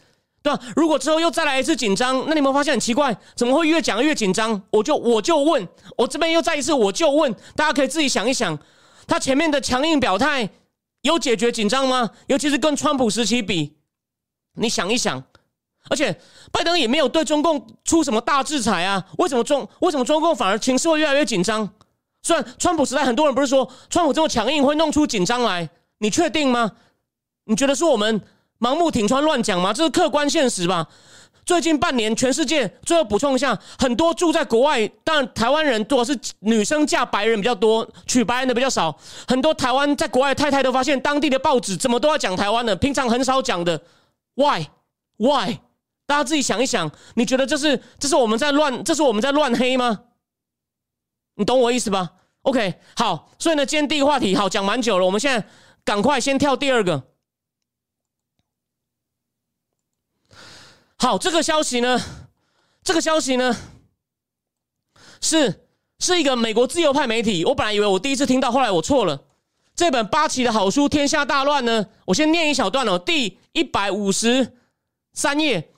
[0.44, 0.60] 对吧？
[0.76, 4.62] 如果之后又再来一次紧张，那你们发现很奇怪，怎么会越讲越紧张？
[4.70, 8.58] 我就我就问，我这边又再一次我就问，大家可以自己想一想，
[9.08, 10.48] 他前面的强硬表态
[11.02, 12.12] 有解决紧张吗？
[12.28, 13.76] 尤其是跟川普时期比，
[14.54, 15.24] 你想一想，
[15.90, 16.16] 而且
[16.52, 21.68] 拜登也没有对中共出什么大制裁啊，为什么中为什么中共反而情势会越来越紧张？
[22.22, 25.68] 虽然川普时代很多人不是说川普这么强硬会弄出紧张来。
[26.00, 26.72] 你确定吗？
[27.46, 28.22] 你觉得是我们
[28.60, 29.74] 盲目挺穿乱讲吗？
[29.74, 30.88] 这是客观现实吧？
[31.46, 38.94] 最近半年，全世界最后补充一下，很多住在国外，但台湾人多是女生嫁白人比较多，娶白人的比较少。
[39.28, 43.82] 很多台湾在国外太太都发现，当地的报纸怎么都要讲台湾的，平常很少讲的。
[44.36, 44.66] Why?
[45.16, 45.60] Why?
[46.06, 50.02] 大家自己想一想，你觉得这是这是我们在乱，这是我们在乱黑吗？
[51.36, 55.48] 你懂我意思吧？OK，好，所以呢，今天第一个话题好讲蛮久了，我们现在
[55.88, 57.08] 赶快先跳第二个。
[60.98, 61.98] 好，这个消息呢，
[62.84, 63.56] 这个消息呢，
[65.22, 65.66] 是
[65.98, 67.46] 是一个美国自由派媒体。
[67.46, 69.24] 我本来以为我第一次听到，后来我错了。
[69.76, 74.58] 这本八旗的好书《天下大乱》呢，我先念一小段哦，第一百五十
[75.14, 75.72] 三页。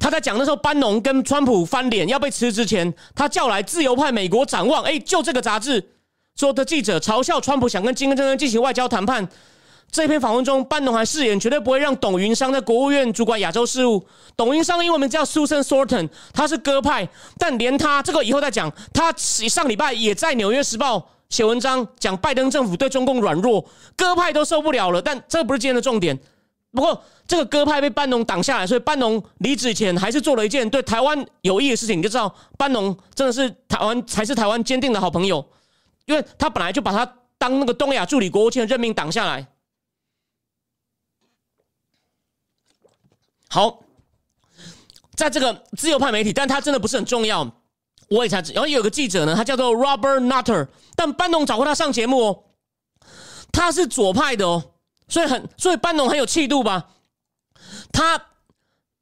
[0.00, 4.82] 他在讲的时候，班农跟川普翻脸要被辞之前，他叫来自由派美国展望。
[4.82, 5.97] 哎，就这个杂志
[6.38, 9.28] 说的记者嘲笑川普想跟金正恩进行外交谈判。
[9.90, 14.06] 这篇访问中，班农还誓言绝对不会让董云商在国务院主管亚洲事务。
[14.36, 17.08] 董云商英文名叫 Susan Sorton，他是鸽派，
[17.38, 18.72] 但连他这个以后再讲。
[18.94, 23.64] 他上礼拜也在《纽约时报》写文章，讲拜登政府对中共软弱，
[23.96, 25.02] 鸽派都受不了了。
[25.02, 26.16] 但这不是今天的重点。
[26.70, 31.98] 不过这个鸽派被班农挡下来，所以班农离职前还是做了一件对台湾有益的事情。
[31.98, 35.44] 你就知道班农真的是台湾才是台湾坚定的好朋友，
[36.08, 39.46] 因为他本来就把他当那个东亚助理国务卿的任命挡下来。
[43.50, 43.82] 好，
[45.14, 47.54] 在这个自由派媒体，但他真的不是很重要。
[48.08, 52.44] 我也才知，然后有个记者呢，他叫做 Robert Nutter，但班农找过他上节目哦。
[53.52, 54.72] 他是左派的哦，
[55.08, 56.90] 所以很，所以班农很有气度吧？
[57.92, 58.18] 他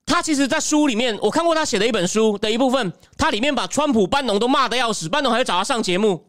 [0.04, 6.25] 他其实，在书里面，我看过他写的一本书的一部分，他里面把川普、班农都骂的要死，班农还要找他上节目。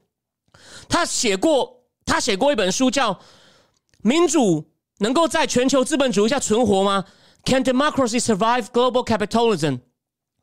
[0.89, 3.13] 他写过，他写过一本书叫
[4.01, 4.65] 《民主
[4.99, 7.03] 能够在全球资本主义下存活吗》。
[7.49, 9.79] Can democracy survive global capitalism？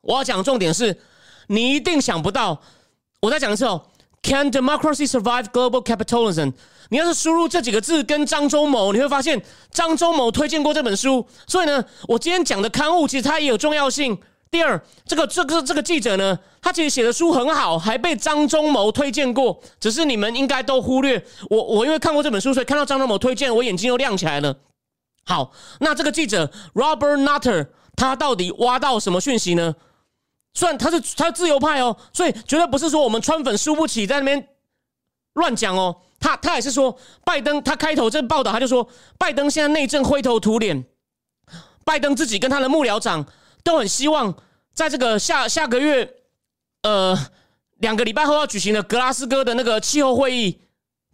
[0.01, 0.99] 我要讲重点是，
[1.47, 2.61] 你一定想不到。
[3.21, 3.87] 我再讲一次哦
[4.23, 6.53] ，Can democracy survive global capitalism？
[6.89, 11.27] 你要是输入这几个字跟张忠谋，你会发现张忠谋推荐过这本书。
[11.47, 14.17] 所以呢，我今天讲的刊物其实它也有重要性。
[14.51, 19.61] 第二，这个这个这个记者呢，他其实写的书很好，还被张忠谋推荐过。
[19.79, 21.61] 只是你们应该都忽略我。
[21.61, 24.55] 我因为看过这本书，所以看到张忠谋推荐，我眼睛又亮起来了。
[25.25, 29.75] 好，那这个记者 Robert Nutter 他到底挖到什么讯息呢？
[30.53, 34.47] 虽然他是他自由派哦，所以绝对不是说我们川粉输不起在那边
[35.33, 35.97] 乱讲哦。
[36.17, 38.87] 他他也是说，拜登他开头这报道他就说，
[39.17, 40.85] 拜登现在内政灰头土脸，
[41.83, 43.25] 拜登自己跟他的幕僚长
[43.65, 44.33] 都很希望
[44.73, 46.09] 在这个下下个月
[46.83, 47.17] 呃
[47.79, 50.61] 两个礼拜后要举行的格拉斯哥的那个气候会议。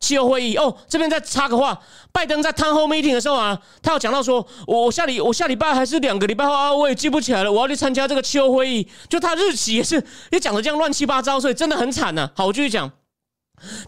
[0.02, 1.80] 气候会议哦，这边再插个话，
[2.12, 12.28] 拜登在 town hall meeting 的时候啊，他有讲到说，我下礼我下礼拜还是两个礼拜后啊，我也记不起来了，我要去参加这个气候会议，就他日期也是也讲的这样乱七八糟，所以真的很惨呐。
[12.36, 12.92] 好，我继续讲，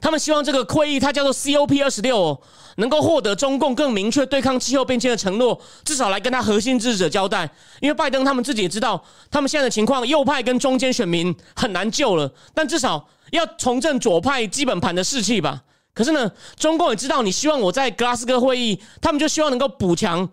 [0.01, 2.39] 他们希望这个会议，它叫做 COP 二十六，
[2.77, 7.49] 能够获得中共更明确对抗气候变迁的承诺，至少来跟他核心支持者交代，
[7.81, 15.63] 因为拜登他们自己也知道，他们现在的情况，右派跟中间选民很难救了，但至少要重振左派基本盘的士气吧。
[15.93, 20.27] 可是呢，中共也知道你希望我在格拉斯哥会议，他们就希望能够补强，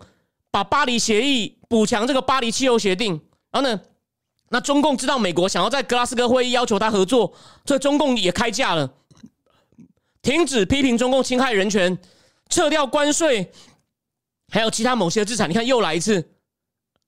[0.49, 3.21] 把巴黎协议补强这个巴黎气候协定。
[3.51, 3.79] 然后呢，
[4.49, 7.31] 那中共知道美国想要在格拉斯哥会议要求他合作，
[7.63, 8.89] 所以中共也开价了，
[10.21, 11.97] 停止批评中共侵害人权，
[12.49, 13.51] 撤掉关税，
[14.51, 15.49] 还有其他某些资产。
[15.49, 16.31] 你看又来一次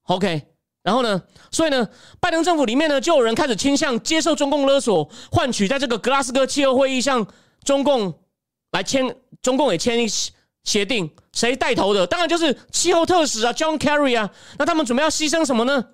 [0.03, 0.47] ，OK。
[0.81, 1.87] 然后呢，所以呢，
[2.19, 7.25] 拜登政府里面呢，就有人开始倾向接受中共勒索，换取在这个格拉斯哥气候会议向
[7.63, 8.19] 中共。
[8.71, 10.07] 来签，中共也签一
[10.63, 12.07] 协定，谁带头的？
[12.07, 14.27] 当然就是气候特使啊，John Kerry 啊。
[14.57, 15.89] 那他们准备要牺牲什么呢？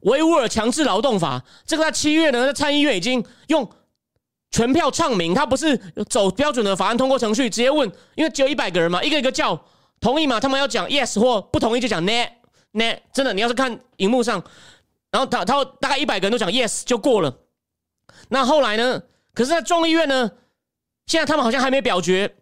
[0.00, 3.70] 维吾尔强制劳动法，这个在七月呢，在参议院已经用
[4.50, 5.76] 全票唱名，他不是
[6.08, 9.58] 走标准的法案通过程序，直接问，因为只有一百个人嘛，一个一个叫
[10.00, 12.28] 同意嘛，他们要讲 yes 或不同意就讲 ne
[12.72, 12.98] ne。
[13.12, 14.42] 真的，你要是看荧幕上，
[15.10, 17.34] 然后他他大概一百个人都讲 yes 就过了。
[18.28, 19.02] 那后来呢？
[19.34, 20.30] 可是，在众议院呢？
[21.06, 22.34] 现在他们好像还没表决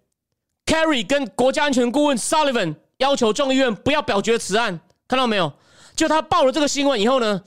[0.64, 5.52] ，Kerry 跟国家安全顾问 Sullivan 要求众议院不要表决此案，看到没有？
[5.94, 7.42] 就他报了这个新闻以后呢，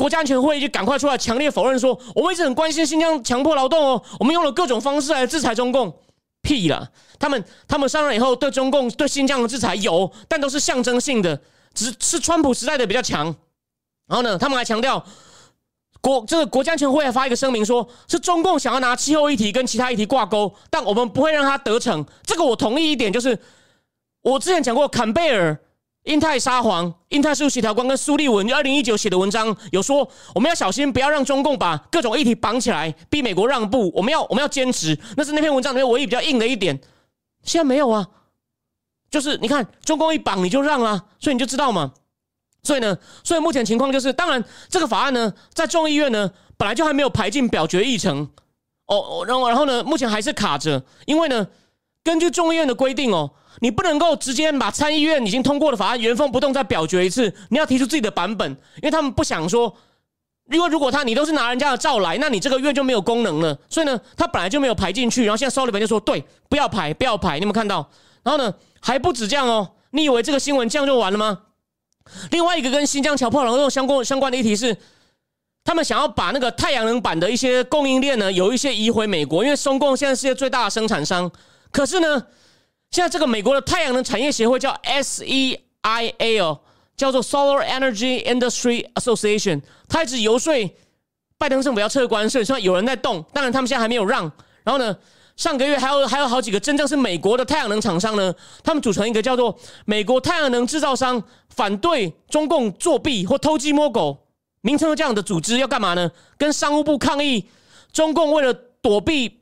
[0.00, 5.94] 国家安全会议就赶快出来强烈否认说，我们一直很关心新疆强迫劳动哦，我们用了各种方式来制裁中共，
[6.40, 6.90] 屁了！
[7.18, 11.38] 他们他们上任以后对中共对新疆的制裁有，但都是象征性的，
[11.74, 13.26] 只是川普时代的比较强。
[14.06, 15.04] 然后呢，他们还强调。
[16.00, 22.02] 国这个国家安全会还发一个声明，说是中共想要拿气候议题跟其他议题挂钩，但我们不会让他得逞。
[22.22, 23.38] 这个我同意一点，就是
[24.22, 25.60] 我之前讲过，坎贝尔
[26.04, 33.92] 英泰沙皇、英泰事务协调官跟苏立文二零一九写的文章有说，我们要小心，不要让中共把各种议题绑起来，逼美国让步。
[33.94, 36.80] 我们要我们要坚持，那是那篇文章里面唯一比较硬的一点。
[37.42, 38.08] 现在没有啊，
[39.10, 41.92] 就是你看中共一绑你就让啊，所以你就知道嘛。
[42.62, 48.30] 所以呢，所以目前情况就是，当然这个法案呢，在众议院呢本来就还没有排进表决议程。
[48.86, 51.46] 哦，然后然后呢，目前还是卡着，因为呢，
[52.02, 53.30] 根据众议院的规定哦。
[53.62, 59.76] 你不能够直接把参议院已经通过的法案原封不动再表决一次，你要提出自己的版本，因为他们不想说，
[60.50, 63.58] 因为如果他你都是拿人家的照来，那你这个院就没有功能了。
[63.68, 67.34] 所以呢，他本来就没有排进去，然后现在收里边就说对，不要排，不要排。
[67.34, 67.90] 你有没有看到？
[68.22, 71.40] 然后呢，还不止这样哦，你以为这个新闻这样就完了吗？
[72.30, 74.74] 另外一个跟新疆桥破廊相关相关的议题是，
[75.64, 81.30] 他们想要把那个太阳能板的一些供应链呢，有一些移回美国，因为中共现在世界最大的生产商，
[81.72, 82.26] 可是呢。
[82.92, 86.58] 现在这个美国的太阳能产业协会叫 SEIA，
[86.96, 90.52] 叫做 Solar Energy Industry Association，他一直游说
[91.38, 94.22] 拜登政府要撤关税，说有人在动，当然他们现在还没有让。
[94.64, 94.96] 然后呢，
[95.36, 104.26] 上个月还有还有好几个真正是美国的太阳能厂商呢，他们组成一个叫做美国太阳能制造商反对中共作弊或偷鸡摸狗，
[104.62, 106.10] 名称这样的组织要干嘛呢？
[106.36, 107.48] 跟商务部抗议
[107.92, 108.52] 中共为了
[108.82, 109.38] 躲避。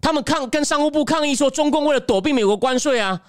[0.00, 3.20] 他们抗跟商务部抗议说，中共为了躲避美国关税啊，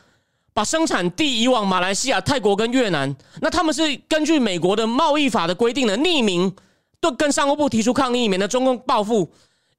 [0.53, 3.15] 把生产地移往马来西亚、泰国跟越南。
[3.41, 6.53] 那他们是根据美国的贸易法的规定呢，匿名
[6.99, 9.30] 都跟商务部提出抗议，免得中共报复。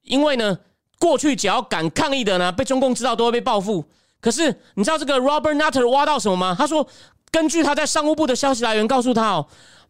[0.02, 0.58] 因为呢，
[0.98, 3.84] 过去只要敢抗议的呢，被中共知道都会被报复。
[4.20, 6.54] 可是你知道这个 Robert Nutter 挖到什么吗？
[6.58, 6.86] 他说，
[7.30, 9.46] 根据他在商务部的消息来源告诉他哦，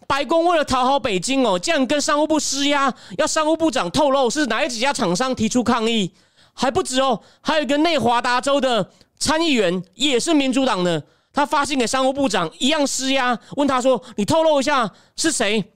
[0.06, 6.12] 白宫为了讨好北京哦，这样跟商务部施压，要商务部长透露是哪几家厂商提出抗议。
[6.60, 8.86] 还不止哦，还有一个内华达州的
[9.18, 11.02] 参议员也是民主党的，
[11.32, 15.72] 他发信给商务部长，一样施压，问他说：“你透露一下是谁？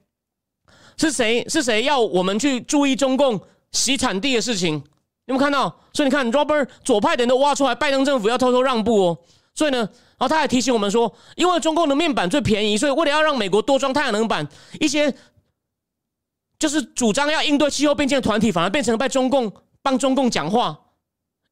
[0.98, 1.42] 是谁？
[1.48, 3.40] 是谁要我们去注意中共
[3.72, 4.74] 洗产地的事情？”
[5.24, 5.74] 有没有看到？
[5.94, 9.18] 所以你看，Robert 左派的人都挖出来，拜登政府要偷偷让步哦。
[9.54, 14.46] 所以呢，然后他还提醒我们说，因为中共的面板最便宜，所以为了要让美国多装太阳能板，
[14.80, 15.14] 一些
[16.58, 19.50] 就是主张要应对气候变迁的团体，反而变成被中共。
[19.84, 20.76] 帮中共讲话，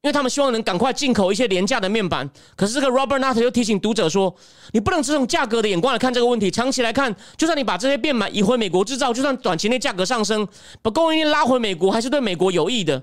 [0.00, 2.28] 因为他们希望能赶快进口一些廉价的面板。
[2.56, 4.34] 可是这个 Robert Nutter 又提醒读者说
[4.72, 10.48] ：“你不能只从价格的眼光来看这个问题，长期来看，就算你把这些面板移回美国制造，就算短期内价格上升，
[10.80, 12.94] 把供应链拉回美国，还是对美国有益的。”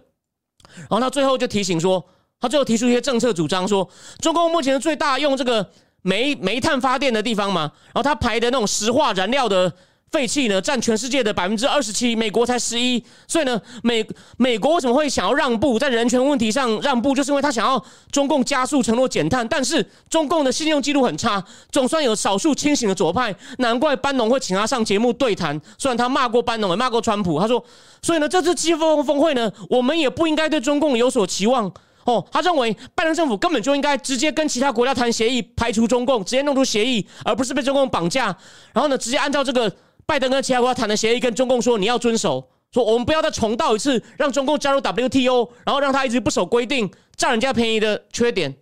[0.76, 2.04] 然后他最后就提醒说
[2.42, 3.88] ：“他最后提出一些政策主张，说
[4.20, 5.70] 中共目前最大用这个
[6.02, 9.72] 煤煤炭发电的地方嘛，然后他排的那种石化燃料的。”
[10.12, 14.06] 废气呢占全世界的百分之二十七，美国才十一，所以呢，美
[14.38, 27.64] 美国为什么会想要让步，在人权问题上让步，就是因为他想要中共加速承诺减碳，但是中共的信用记录很差，总算有少数清醒的左派，难怪班农会请他上节目对谈，虽然他骂过班农，也骂过川普，他说，
[28.02, 31.72] 所以呢，这次气候峰会呢，我们也不应该对中共有所期望
[32.06, 38.36] 哦，他认为拜登政府根本就应该直接跟其他国家谈协议，排除中共，直接弄出协议，而不是被中共绑架，
[38.74, 39.72] 然后呢，直接按照这个。
[40.10, 48.58] 拜登跟其他国家谈的协议，跟中共说你要遵守，说我们不要再重蹈一次让中共加入 WTO，然后让他一直不守规定、占人家便宜的缺点。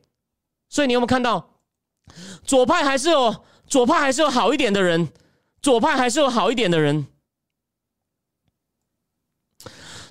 [0.68, 1.62] 所以你有没有看到，
[2.44, 3.34] 左派还是有
[3.66, 5.08] 左派还是有好一点的人，
[5.62, 7.08] 左派还是有好一点的人，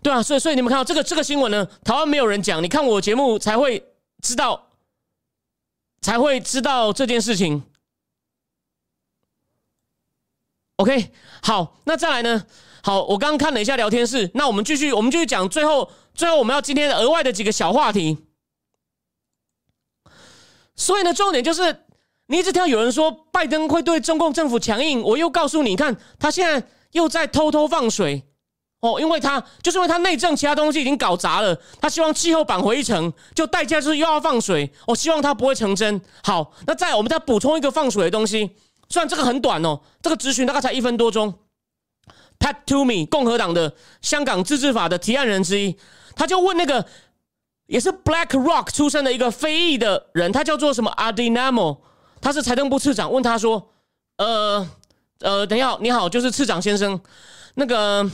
[0.03, 3.85] 对啊，所以所以你们看到这个这个新闻呢，台湾没有人讲，你看我节目才会
[4.23, 4.71] 知道，
[6.01, 7.63] 才会知道这件事情。
[10.77, 11.11] OK，
[11.43, 12.45] 好，那再来呢？
[12.83, 18.19] 好，我刚刚看了一下聊天室，那我们继续，我们继续讲最后，最后我们要今天额外的几个小话题。
[20.77, 21.85] 所以呢，重点就是，
[22.27, 28.23] 你一直听到有人说拜登会对中共政府强硬，我又告诉你，看他现在又在偷偷放水
[28.81, 35.99] 哦，因为他就是因为他内政其他东西已经搞砸了，他希望气候扳回一城，就代价就是又要放水，我希望他不会成真。
[36.23, 38.51] 好，那再我们再补充一个放水的东西。
[38.89, 41.35] 虽然这个很短哦，这个咨询大概才一分多钟。
[42.39, 45.75] Pat Toomey，共和党的香港自治法的提案人之一，
[46.15, 46.85] 他就问那个
[47.67, 51.79] 也是 Black Rock 出身的一个非裔的人，他叫做什么 Adinamo，
[52.21, 53.73] 他是财政部次长，问他说
[54.19, 54.69] ：“呃
[55.21, 57.01] 呃，等一下，你好，就是次长先生，
[57.55, 58.09] 那个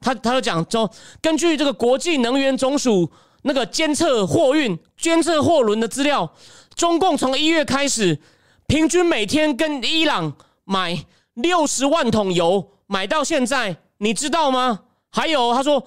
[0.00, 3.12] 他他就讲说，根据这个国际能源总署
[3.42, 6.32] 那个监测货运、监测货轮的资料，
[6.74, 8.18] 中共从一月开始。”
[8.66, 14.82] 平均每天跟伊朗买六十万桶油，买到现在，你知道吗？
[15.10, 15.86] 还有，他说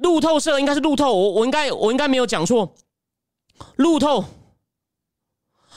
[0.00, 2.74] 路透社应该是路透，我我应该我应该没有讲错。
[3.76, 4.24] 路透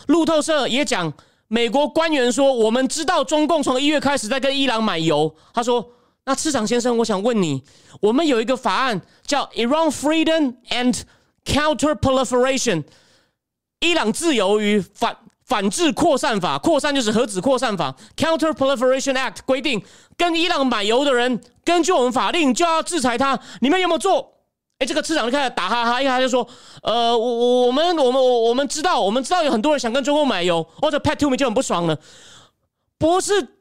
[0.07, 1.11] 路透社也讲，
[1.47, 5.33] 美国官员说，我们知道中共从一月开始在跟伊朗买油。
[5.53, 5.89] 他说
[6.25, 7.63] ：“那次长先生，我想问你，
[8.01, 11.01] 我们有一个法案叫 Iran Freedom and
[11.45, 12.83] Counter Proliferation，
[13.79, 15.17] 伊朗自由与反
[15.53, 19.79] 反制扩散法，扩散就是核子扩散法，Counter Proliferation Act 规定，
[20.17, 23.39] 跟伊朗买油的人，根据我们法令就要制裁他。
[23.61, 24.33] 你们有没有做？”
[24.81, 26.47] 哎，这个市长就开始打哈哈，一他就说
[26.81, 31.95] ：“呃，我我我们我们我我们知道，我们知道有很多人想跟中国买油，或者 Pat to me 就很不爽了。
[32.97, 33.59] 不是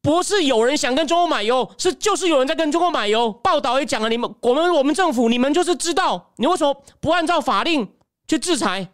[0.00, 3.32] 不是有人想跟中国买油，是就是有人在跟中国买油。
[3.32, 7.88] 报道也讲了，你们我们我们政府，你们就是知道，你为什么不按照法令
[8.28, 8.88] 去制裁？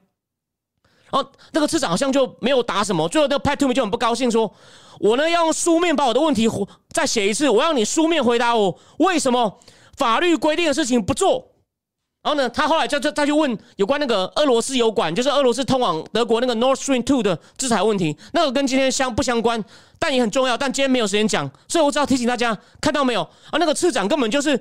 [1.10, 3.08] 然后那个次长好像就没有答什么。
[3.08, 4.52] 最后那个 Pat to me 就很不高兴，说：
[5.00, 6.48] 我呢要用书面把我的问题
[6.90, 9.58] 再写一次，我要你书面回答我，为什么
[9.96, 11.52] 法律规定的事情不做？”
[12.20, 19.64] 然后呢，他后来就就他就问有关那个俄罗斯油管，就是俄罗斯通往德国那个 North Stream Two 的制裁问题，那个跟今天相不相关，
[20.00, 20.58] 但也很重要。
[20.58, 23.22] 但今天没有时间讲，所以我只要提醒大家，看到没有？
[23.22, 24.58] 啊，那个次长根本就是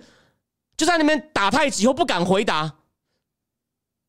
[0.77, 2.71] 就在那边打太极，又不敢回答，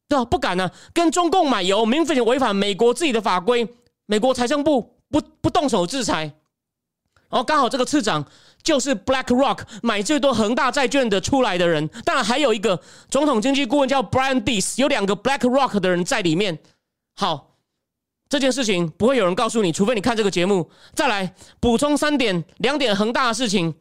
[0.08, 0.24] 对吧？
[0.24, 3.68] 不敢呢，跟中共买油，明显违反美国自己的法规，
[4.06, 6.32] 美国财政部不不动手制裁。
[7.30, 8.26] 然后刚好这个次长。
[8.60, 12.78] 就是 BlackRock 买最多恒大债券的出来的人，当然还有一个
[13.08, 16.58] 总统经济顾问叫 Brian Dees，有两个 BlackRock 的人在里面。
[17.14, 17.54] 好，
[18.28, 20.68] 这件事情不会有人告诉你，除非你看这个节目。
[20.92, 23.72] 再来补充三点，两点恒大的事情。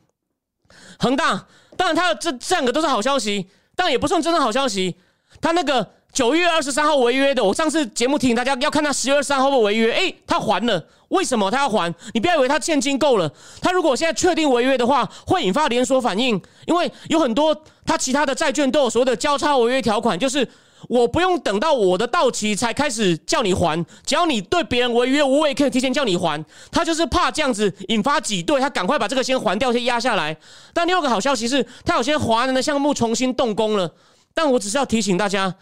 [0.99, 4.95] 恒大，当然他的这这两个都是好消息，但也不算真的好消息。
[5.41, 5.96] 他那个。
[6.17, 9.93] 九月二十三号违约的，我上次节目提醒大家要看他十月二十三号的违约。
[9.93, 11.93] 哎，他还了，为什么他要还？
[12.11, 17.55] 你不要以为他现金够了，他如果现在确定违约的话，会引发连锁反应，因为有很多
[17.85, 20.49] 他其他的债券都有所谓的交叉违约条款，就是
[20.89, 26.43] 我不用等到我的到期才开始叫你还，只要你对别人违约，我也可以提前叫你还。
[26.71, 30.35] 他就是怕这样子引发挤兑，他赶快把这个先还掉，先压下来。
[30.73, 33.93] 但另一个好消息是，他有些华人的项目重新动工了，
[34.33, 35.53] 但我只是要提醒大家。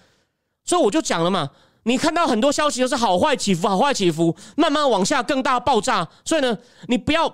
[0.66, 1.51] 所以我就讲了嘛，
[1.84, 6.07] 你看到很多消息都是好坏起伏，好坏起伏，慢慢往下更大爆炸。
[6.26, 6.57] 所以呢，
[6.88, 7.30] 你不要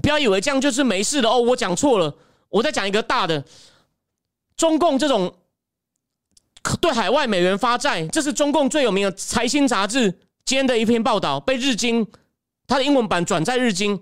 [0.00, 1.40] 不要以为这样就是没事的哦。
[1.40, 2.14] 我讲错了，
[2.48, 3.44] 我再讲一个大的，
[4.56, 5.34] 中共这种
[6.80, 10.08] 对海外美元发债，这是中共最有名的财新杂志
[10.44, 12.06] 今天的一篇报道，被日经
[12.68, 14.00] 它的英文版转在日经。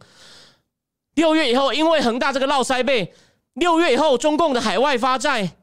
[1.14, 3.14] 六月以后，因为恒大这个绕塞被，
[3.54, 5.56] 六月以后中共的海外发债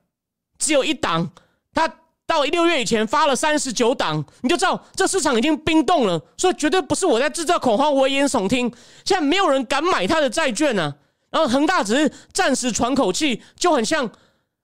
[0.57, 1.29] 只有一档，
[1.75, 1.93] 它。
[2.27, 8.69] 到六月以前发了三十九档，你就知道这市场已经冰冻了，所以绝对不是我在制造恐慌、危言耸听。
[9.05, 10.93] 现在没有人敢买他的债券呢。
[11.29, 14.09] 然后恒大只是暂时喘口气，就很像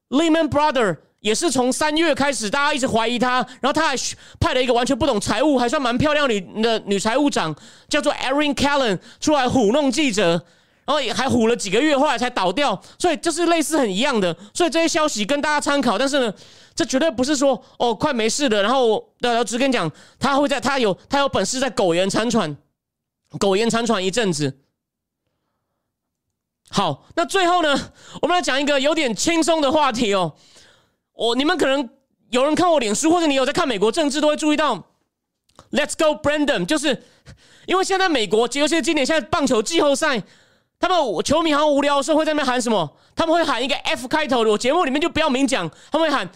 [0.09, 3.95] Lehman Brother，也是从三月开始，大家一直怀疑他，然后他还
[4.39, 7.55] 派了一个完全不懂财务、还算蛮漂亮女的女财务长，
[7.87, 10.45] 叫做 Erin Callan 出来糊弄记者。
[10.85, 14.35] 然后也还唬了几个月，后来才倒掉，所以就是类似很一样的。
[14.53, 16.33] 所以这些消息跟大家参考，但是呢，
[16.75, 18.61] 这绝对不是说哦快没事了。
[18.61, 22.57] 然后对，只跟你讲，他会在他有他有本事在苟延残喘，
[23.39, 24.59] 苟延残喘一阵子。
[26.69, 30.33] 好，那最后呢，我们来讲一个有点轻松的话题哦。
[31.13, 31.89] 我你们可能
[32.31, 34.83] 有人看我脸书，或者你有在看美国政治，都会注意到
[35.71, 37.03] ，Let's go Brandon，就是
[37.67, 40.21] 因为现在美国，尤其是今年现在棒球季后赛。
[40.83, 42.97] 他们球迷好像无聊的时候会在那边喊什么？
[43.15, 45.71] 他们会喊一个 F 开头的，我节目里面就不要明讲。
[45.89, 46.29] 他们会喊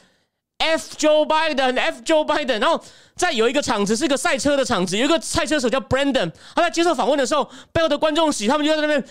[0.59, 2.61] F Joe Biden，F Joe Biden。
[2.61, 2.81] 然后
[3.17, 7.43] 在有一个场子是一个赛车的场子，有一个赛车手叫 Brandon，他在接受访问的时候，
[7.73, 9.03] 背后的观众席他们就在那边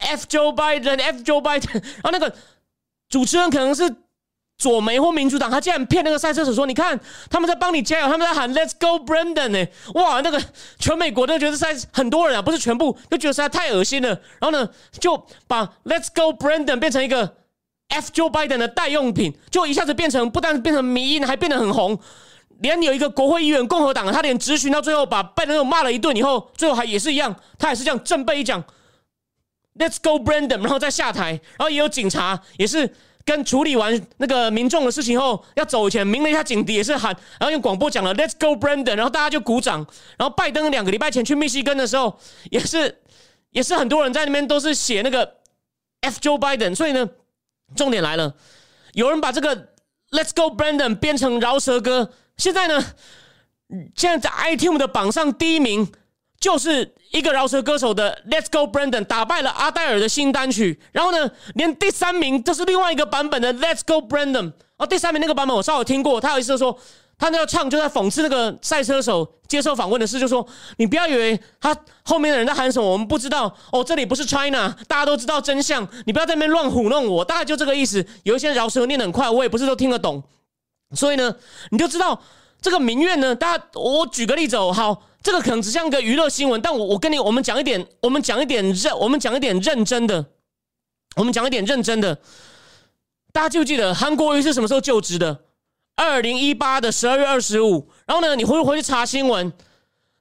[0.00, 1.72] F Joe Biden，F Joe Biden。
[1.72, 2.30] 然后那个
[3.08, 3.90] 主持人可能是。
[4.58, 6.98] 左媒或民主党，他竟然骗那个赛车手说：“你看，
[7.28, 9.66] 他们在帮你加油，他们在喊 Let's go Brandon 呢！
[9.92, 10.42] 哇，那个
[10.78, 14.08] 全美国都觉得赛很多人啊，不是全部都觉得实在太恶心了。
[14.40, 14.66] 然后呢，
[14.98, 17.36] 就把 Let's go Brandon 变成一个
[17.88, 21.98] F Joe Biden 的代用品，就一下子变成不但变成迷音，还变得很红。
[22.60, 28.64] 连有一个国会议员，共和党，他连质询到最后，把拜登又骂了一顿以后，最后还也是一样，他也是这样正背一讲
[29.78, 31.32] Let's go Brandon，然后再下台。
[31.58, 32.94] 然后也有警察也是。
[33.26, 39.84] 跟处理完那个民众的事情后，要走前鸣了一下警笛，也是喊，然后用广播讲了 “Let's go, Brandon”，然后大家就鼓掌。
[40.16, 42.18] 然后拜登两个礼拜前去密西根的时候，
[42.52, 43.02] 也是
[43.50, 45.38] 也是很多人在那边都是写那个
[46.02, 46.74] “F Joe Biden”。
[46.74, 47.08] 所以呢，
[47.74, 48.36] 重点来了，
[48.92, 49.72] 有人把这个
[50.12, 52.12] “Let's go, Brandon” 编成饶舌歌。
[52.36, 52.80] 现在呢，
[53.96, 55.92] 现在在 iTunes 的榜上第一名。
[56.38, 64.52] 就是一个饶舌歌手的 Let's Go Brandon 打败了阿黛尔的新单曲，然后呢，连第三名都是另外一个版本的 Let's Go Brandon。
[64.76, 66.78] 哦，第三名那个版本我稍微听过，他有意思说，
[67.18, 78.04] 他那个唱就在讽刺那个赛车手接受访问的事，就说你不要以为他后面的人在喊什么，我们不知道哦，这里不是 China，大家都知道真相，你不要在那边乱糊弄我，大概就这个意思。
[78.24, 80.22] 有一些饶舌念得很快，我也不是都听得懂，
[80.94, 81.34] 所以呢，
[81.70, 82.20] 你就知道
[82.60, 83.34] 这个民怨呢。
[83.34, 90.24] 大家，我举个例子哦，好，这个可能只像个娱乐新闻，但我我跟你我们讲一点，我们讲一点认，我们讲一点认真的，
[91.16, 92.16] 我们讲一点认真的。
[93.32, 95.40] 大家记不记得韩国瑜是什么时候就职的？
[95.96, 97.90] 二零一八的十二月二十五。
[98.06, 99.52] 然后呢，你回回去查新闻，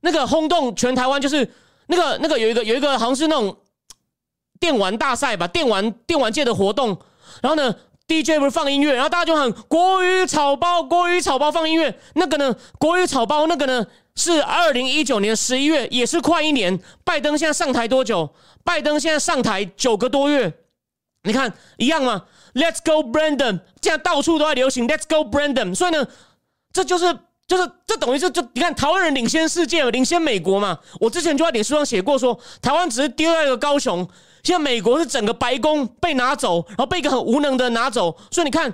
[0.01, 1.53] 那个轰动全台湾就是
[1.85, 3.55] 那个那个有一个有一个好像是那种
[4.59, 6.99] 电玩大赛吧，电玩电玩界的活动。
[7.43, 7.75] 然后呢
[8.07, 11.99] ，DJ 不是放音乐，然后大家就喊国语草包，国语草包放音乐。
[12.15, 13.85] 那个呢，国语草包那个呢
[14.15, 16.79] 是二零一九年十一月，也是快一年。
[17.03, 18.33] 拜登现在上台多久？
[18.63, 20.51] 拜登现在上台九个多月，
[21.23, 23.59] 你看一样吗？Let's go, Brandon！
[23.81, 25.75] 现在到处都在流行 Let's go, Brandon！
[25.75, 26.07] 所以呢，
[26.71, 27.05] 这就是
[27.45, 30.79] 就是这等于是就你看台湾人领先世界，领先美国嘛。
[30.99, 34.07] 我之前就在脸书上写过，说台湾只是丢掉一个高雄，
[34.43, 38.17] 现在美国是整个白宫被拿走，然后被一个很无能的拿走。
[38.31, 38.73] 所以你看，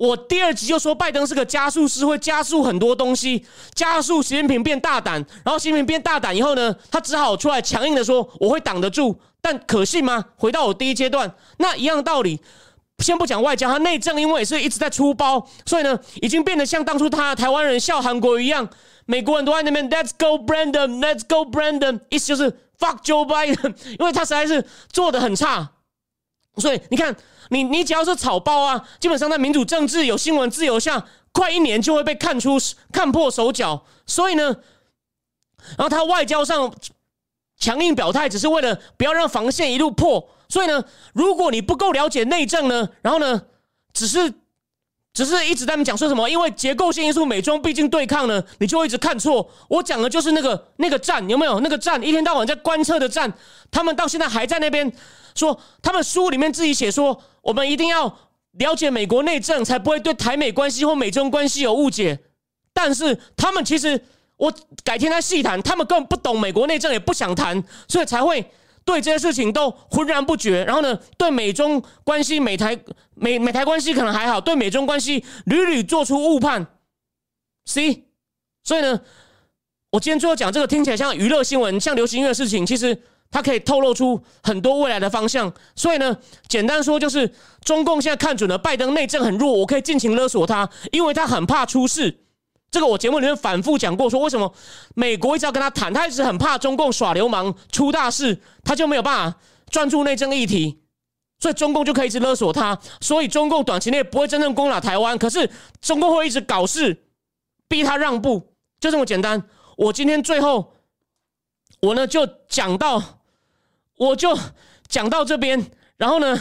[0.00, 3.44] 我第二集就说拜登是个加速师，会加速很多东西，
[3.74, 10.24] 加速习近平变大胆，然后习近平变大胆以后呢，他只好出来强硬的说我会挡得住，但可信吗？
[10.36, 12.40] 回到我第一阶段，那一样道理。
[13.00, 18.66] 先不讲外交，他内政因为也是一直在出包，所以呢，已经变得像当初他台湾人笑韩国一样，
[19.04, 25.72] 美国人都在那边 Let's go Brandon，Let's go Brandon，意思就是 Fuck Joe Biden，因为他实在是做的很差，
[26.56, 27.14] 所以你看，
[27.50, 32.58] 你你只要是草包啊，基本上在民主政治有新闻自由下，快一年就会被看出
[32.92, 34.44] 看破手脚，所以呢，
[35.76, 36.72] 然后他外交上
[37.56, 40.28] 强硬表态，只是为了不要让防线一路破。
[40.48, 43.42] 所以呢，如果你不够了解内政呢，然后呢，
[43.92, 44.34] 只是
[45.12, 49.50] 只是一直在那讲说什么，因为结构性因素，美中毕竟对抗呢，你就一直看错。
[49.68, 52.00] 我讲的就是那个那个战，有没有那个战？
[52.00, 53.32] 一天到晚在观测的战，
[53.72, 54.90] 他们到现在还在那边
[55.34, 58.16] 说，他们书里面自己写说，我们一定要
[58.52, 62.20] 了解美国内政，才不会对台美关系或美中关系有误解。
[62.72, 64.00] 但是他们其实，
[64.36, 64.52] 我
[64.84, 68.48] 改天再细谈，他们根本不懂美国内政，也不想谈，所以才会。
[68.84, 72.78] 对这些事情都浑然不觉，然后呢，对美中关系、美台
[73.14, 76.66] 美美台关系可能还好，对美中关系屡屡做出误判。
[77.66, 78.06] C，
[78.64, 79.00] 所以呢，
[79.90, 83.00] 我今天最后讲这个听起来像娱乐新闻、像流行音乐的事情，其实
[83.30, 85.52] 它可以透露出很多未来的方向。
[85.76, 86.16] 所以呢，
[86.48, 92.24] 简单说就是，中共现在看准了拜登内政很弱，我可以尽情勒索他，因为他很怕出事。
[92.70, 94.52] 这个我节目里面反复讲过，说为什么
[94.94, 100.80] 美国一直要跟他谈，他一直很怕中共耍流氓出大事，他就没有办法专注内政议题，
[101.40, 105.50] 所以中共就可以一直勒索他，所以中共短期内不会真正攻打台湾，可是
[105.80, 106.96] 中共会一直搞事，
[107.66, 109.42] 逼他让步，就这么简单。
[109.76, 110.74] 我今天最后，
[111.80, 113.02] 我呢就讲到，
[113.96, 114.38] 我就
[114.86, 116.38] 讲到这边，然后呢，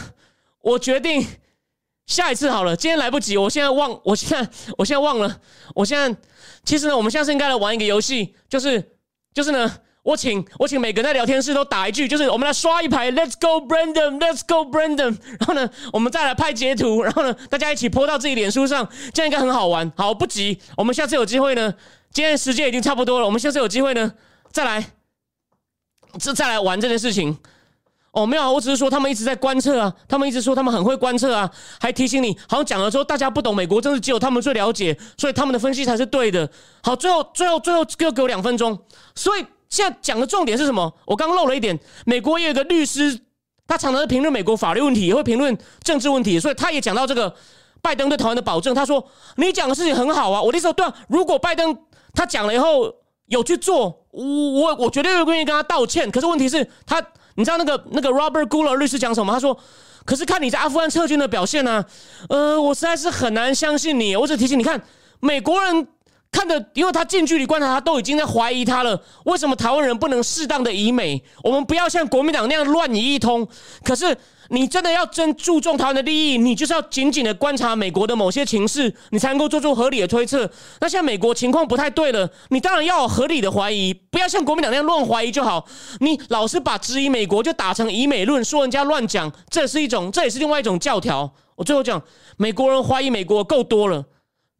[0.62, 1.26] 我决定。
[2.10, 4.50] 下一次好了，今天来不及，我现在忘，我现在
[4.80, 5.40] 我现在忘了，
[5.76, 6.20] 我现在
[6.66, 8.84] 其实呢，我们下次应该来玩一个游戏，就是
[9.32, 19.94] 就是呢，我请我请每个人在聊天室都打一句，就是我们来刷一排，Let's go Brandon，Let's go Brandon，然后呢，我们再来拍截图，然后呢，大家一起泼到自己脸书上，这样应该很好玩。
[19.96, 21.72] 好，不急，我们下次有机会呢，
[22.12, 24.12] 今天时间已经差不多了，我们下次有机会呢，
[24.52, 24.84] 再来
[26.20, 27.38] 这再来玩这件事情。
[28.12, 31.50] 哦，没有啊，我只是说他们一直在观测啊，他们一直说他们很会观测啊，
[31.80, 36.50] 还提醒你，好像讲了说大家不懂美国政治，只有他们最了解，所以他们的分析才是对的。
[36.82, 38.78] 好，最后最后最后又给我两分钟，
[39.14, 40.92] 所以现在讲的重点是什么？
[41.06, 43.20] 我刚漏了一点，美国也有个律师，
[43.68, 47.32] 他常常评论美国法律问题，也会评论政治问题，所以他也讲到这个
[47.80, 48.74] 拜登对台湾的保证。
[48.74, 49.06] 他说
[49.36, 51.78] 你讲的事情很好啊，我的意思对啊，如果拜登
[52.16, 52.92] 他讲了以后
[53.28, 56.10] 有去做，我我我绝对会愿意跟他道歉。
[56.10, 57.00] 可是问题是，他。
[57.40, 59.32] 你知道那个那个 Robert Guler 律师讲什么？
[59.32, 59.58] 他说
[60.04, 61.84] ：“可是看你在阿富汗撤军的表现呢，
[62.28, 64.14] 呃，我实在是很难相信你。
[64.14, 64.82] 我只提醒你看，
[65.22, 65.88] 美国人
[66.32, 69.02] 看的，因为他近距离观察，他都已经在怀疑他了。
[69.26, 71.24] 为什么台湾人不能适当的以美？
[71.44, 73.48] 我们不要像国民党那样乱移一通。
[73.84, 74.18] 可是。”
[74.52, 80.50] 你真的要真注重台湾的利益，你就是要紧紧的观察美国的某些情势，你才能够做出合理的推测。
[80.82, 85.68] 那现在美国情况不太对了，你当然要有合理的怀疑，不要像国民党那样乱怀疑就好。
[86.00, 91.32] 你老是把质疑美国就打成以美论，说人家乱讲，这是一种，这也是另外一种教条。
[91.56, 92.02] 我最后讲，
[92.38, 94.04] 美国人怀疑美国够多了。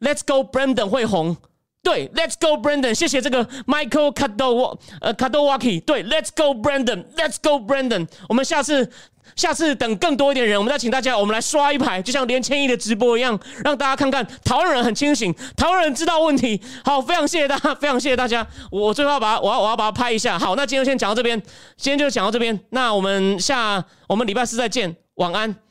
[0.02, 1.36] Let's go, Brandon 会红。
[1.82, 2.94] 对，Let's go, Brandon。
[2.94, 5.82] 谢谢这个 Michael Cado 呃，Kado Waki。
[5.82, 7.06] 对，Let's go, Brandon。
[7.16, 8.08] Let's go, Brandon。
[8.28, 8.90] 我们下次。
[9.36, 16.60] 下次等更多一点人，我们再请大家，我们来刷一排，就像连千亿的直播一样，让大家看看台湾人很清醒，台湾人知道问题。
[16.84, 18.46] 好，非常谢谢大家，非常谢谢大家。
[18.72, 20.38] 我最后要把，我要我要把它拍一下。
[20.38, 21.40] 好，那今天先讲到这边，
[21.78, 22.60] 今天就讲到这边。
[22.72, 25.69] 那我们下我们礼拜四再见，晚安。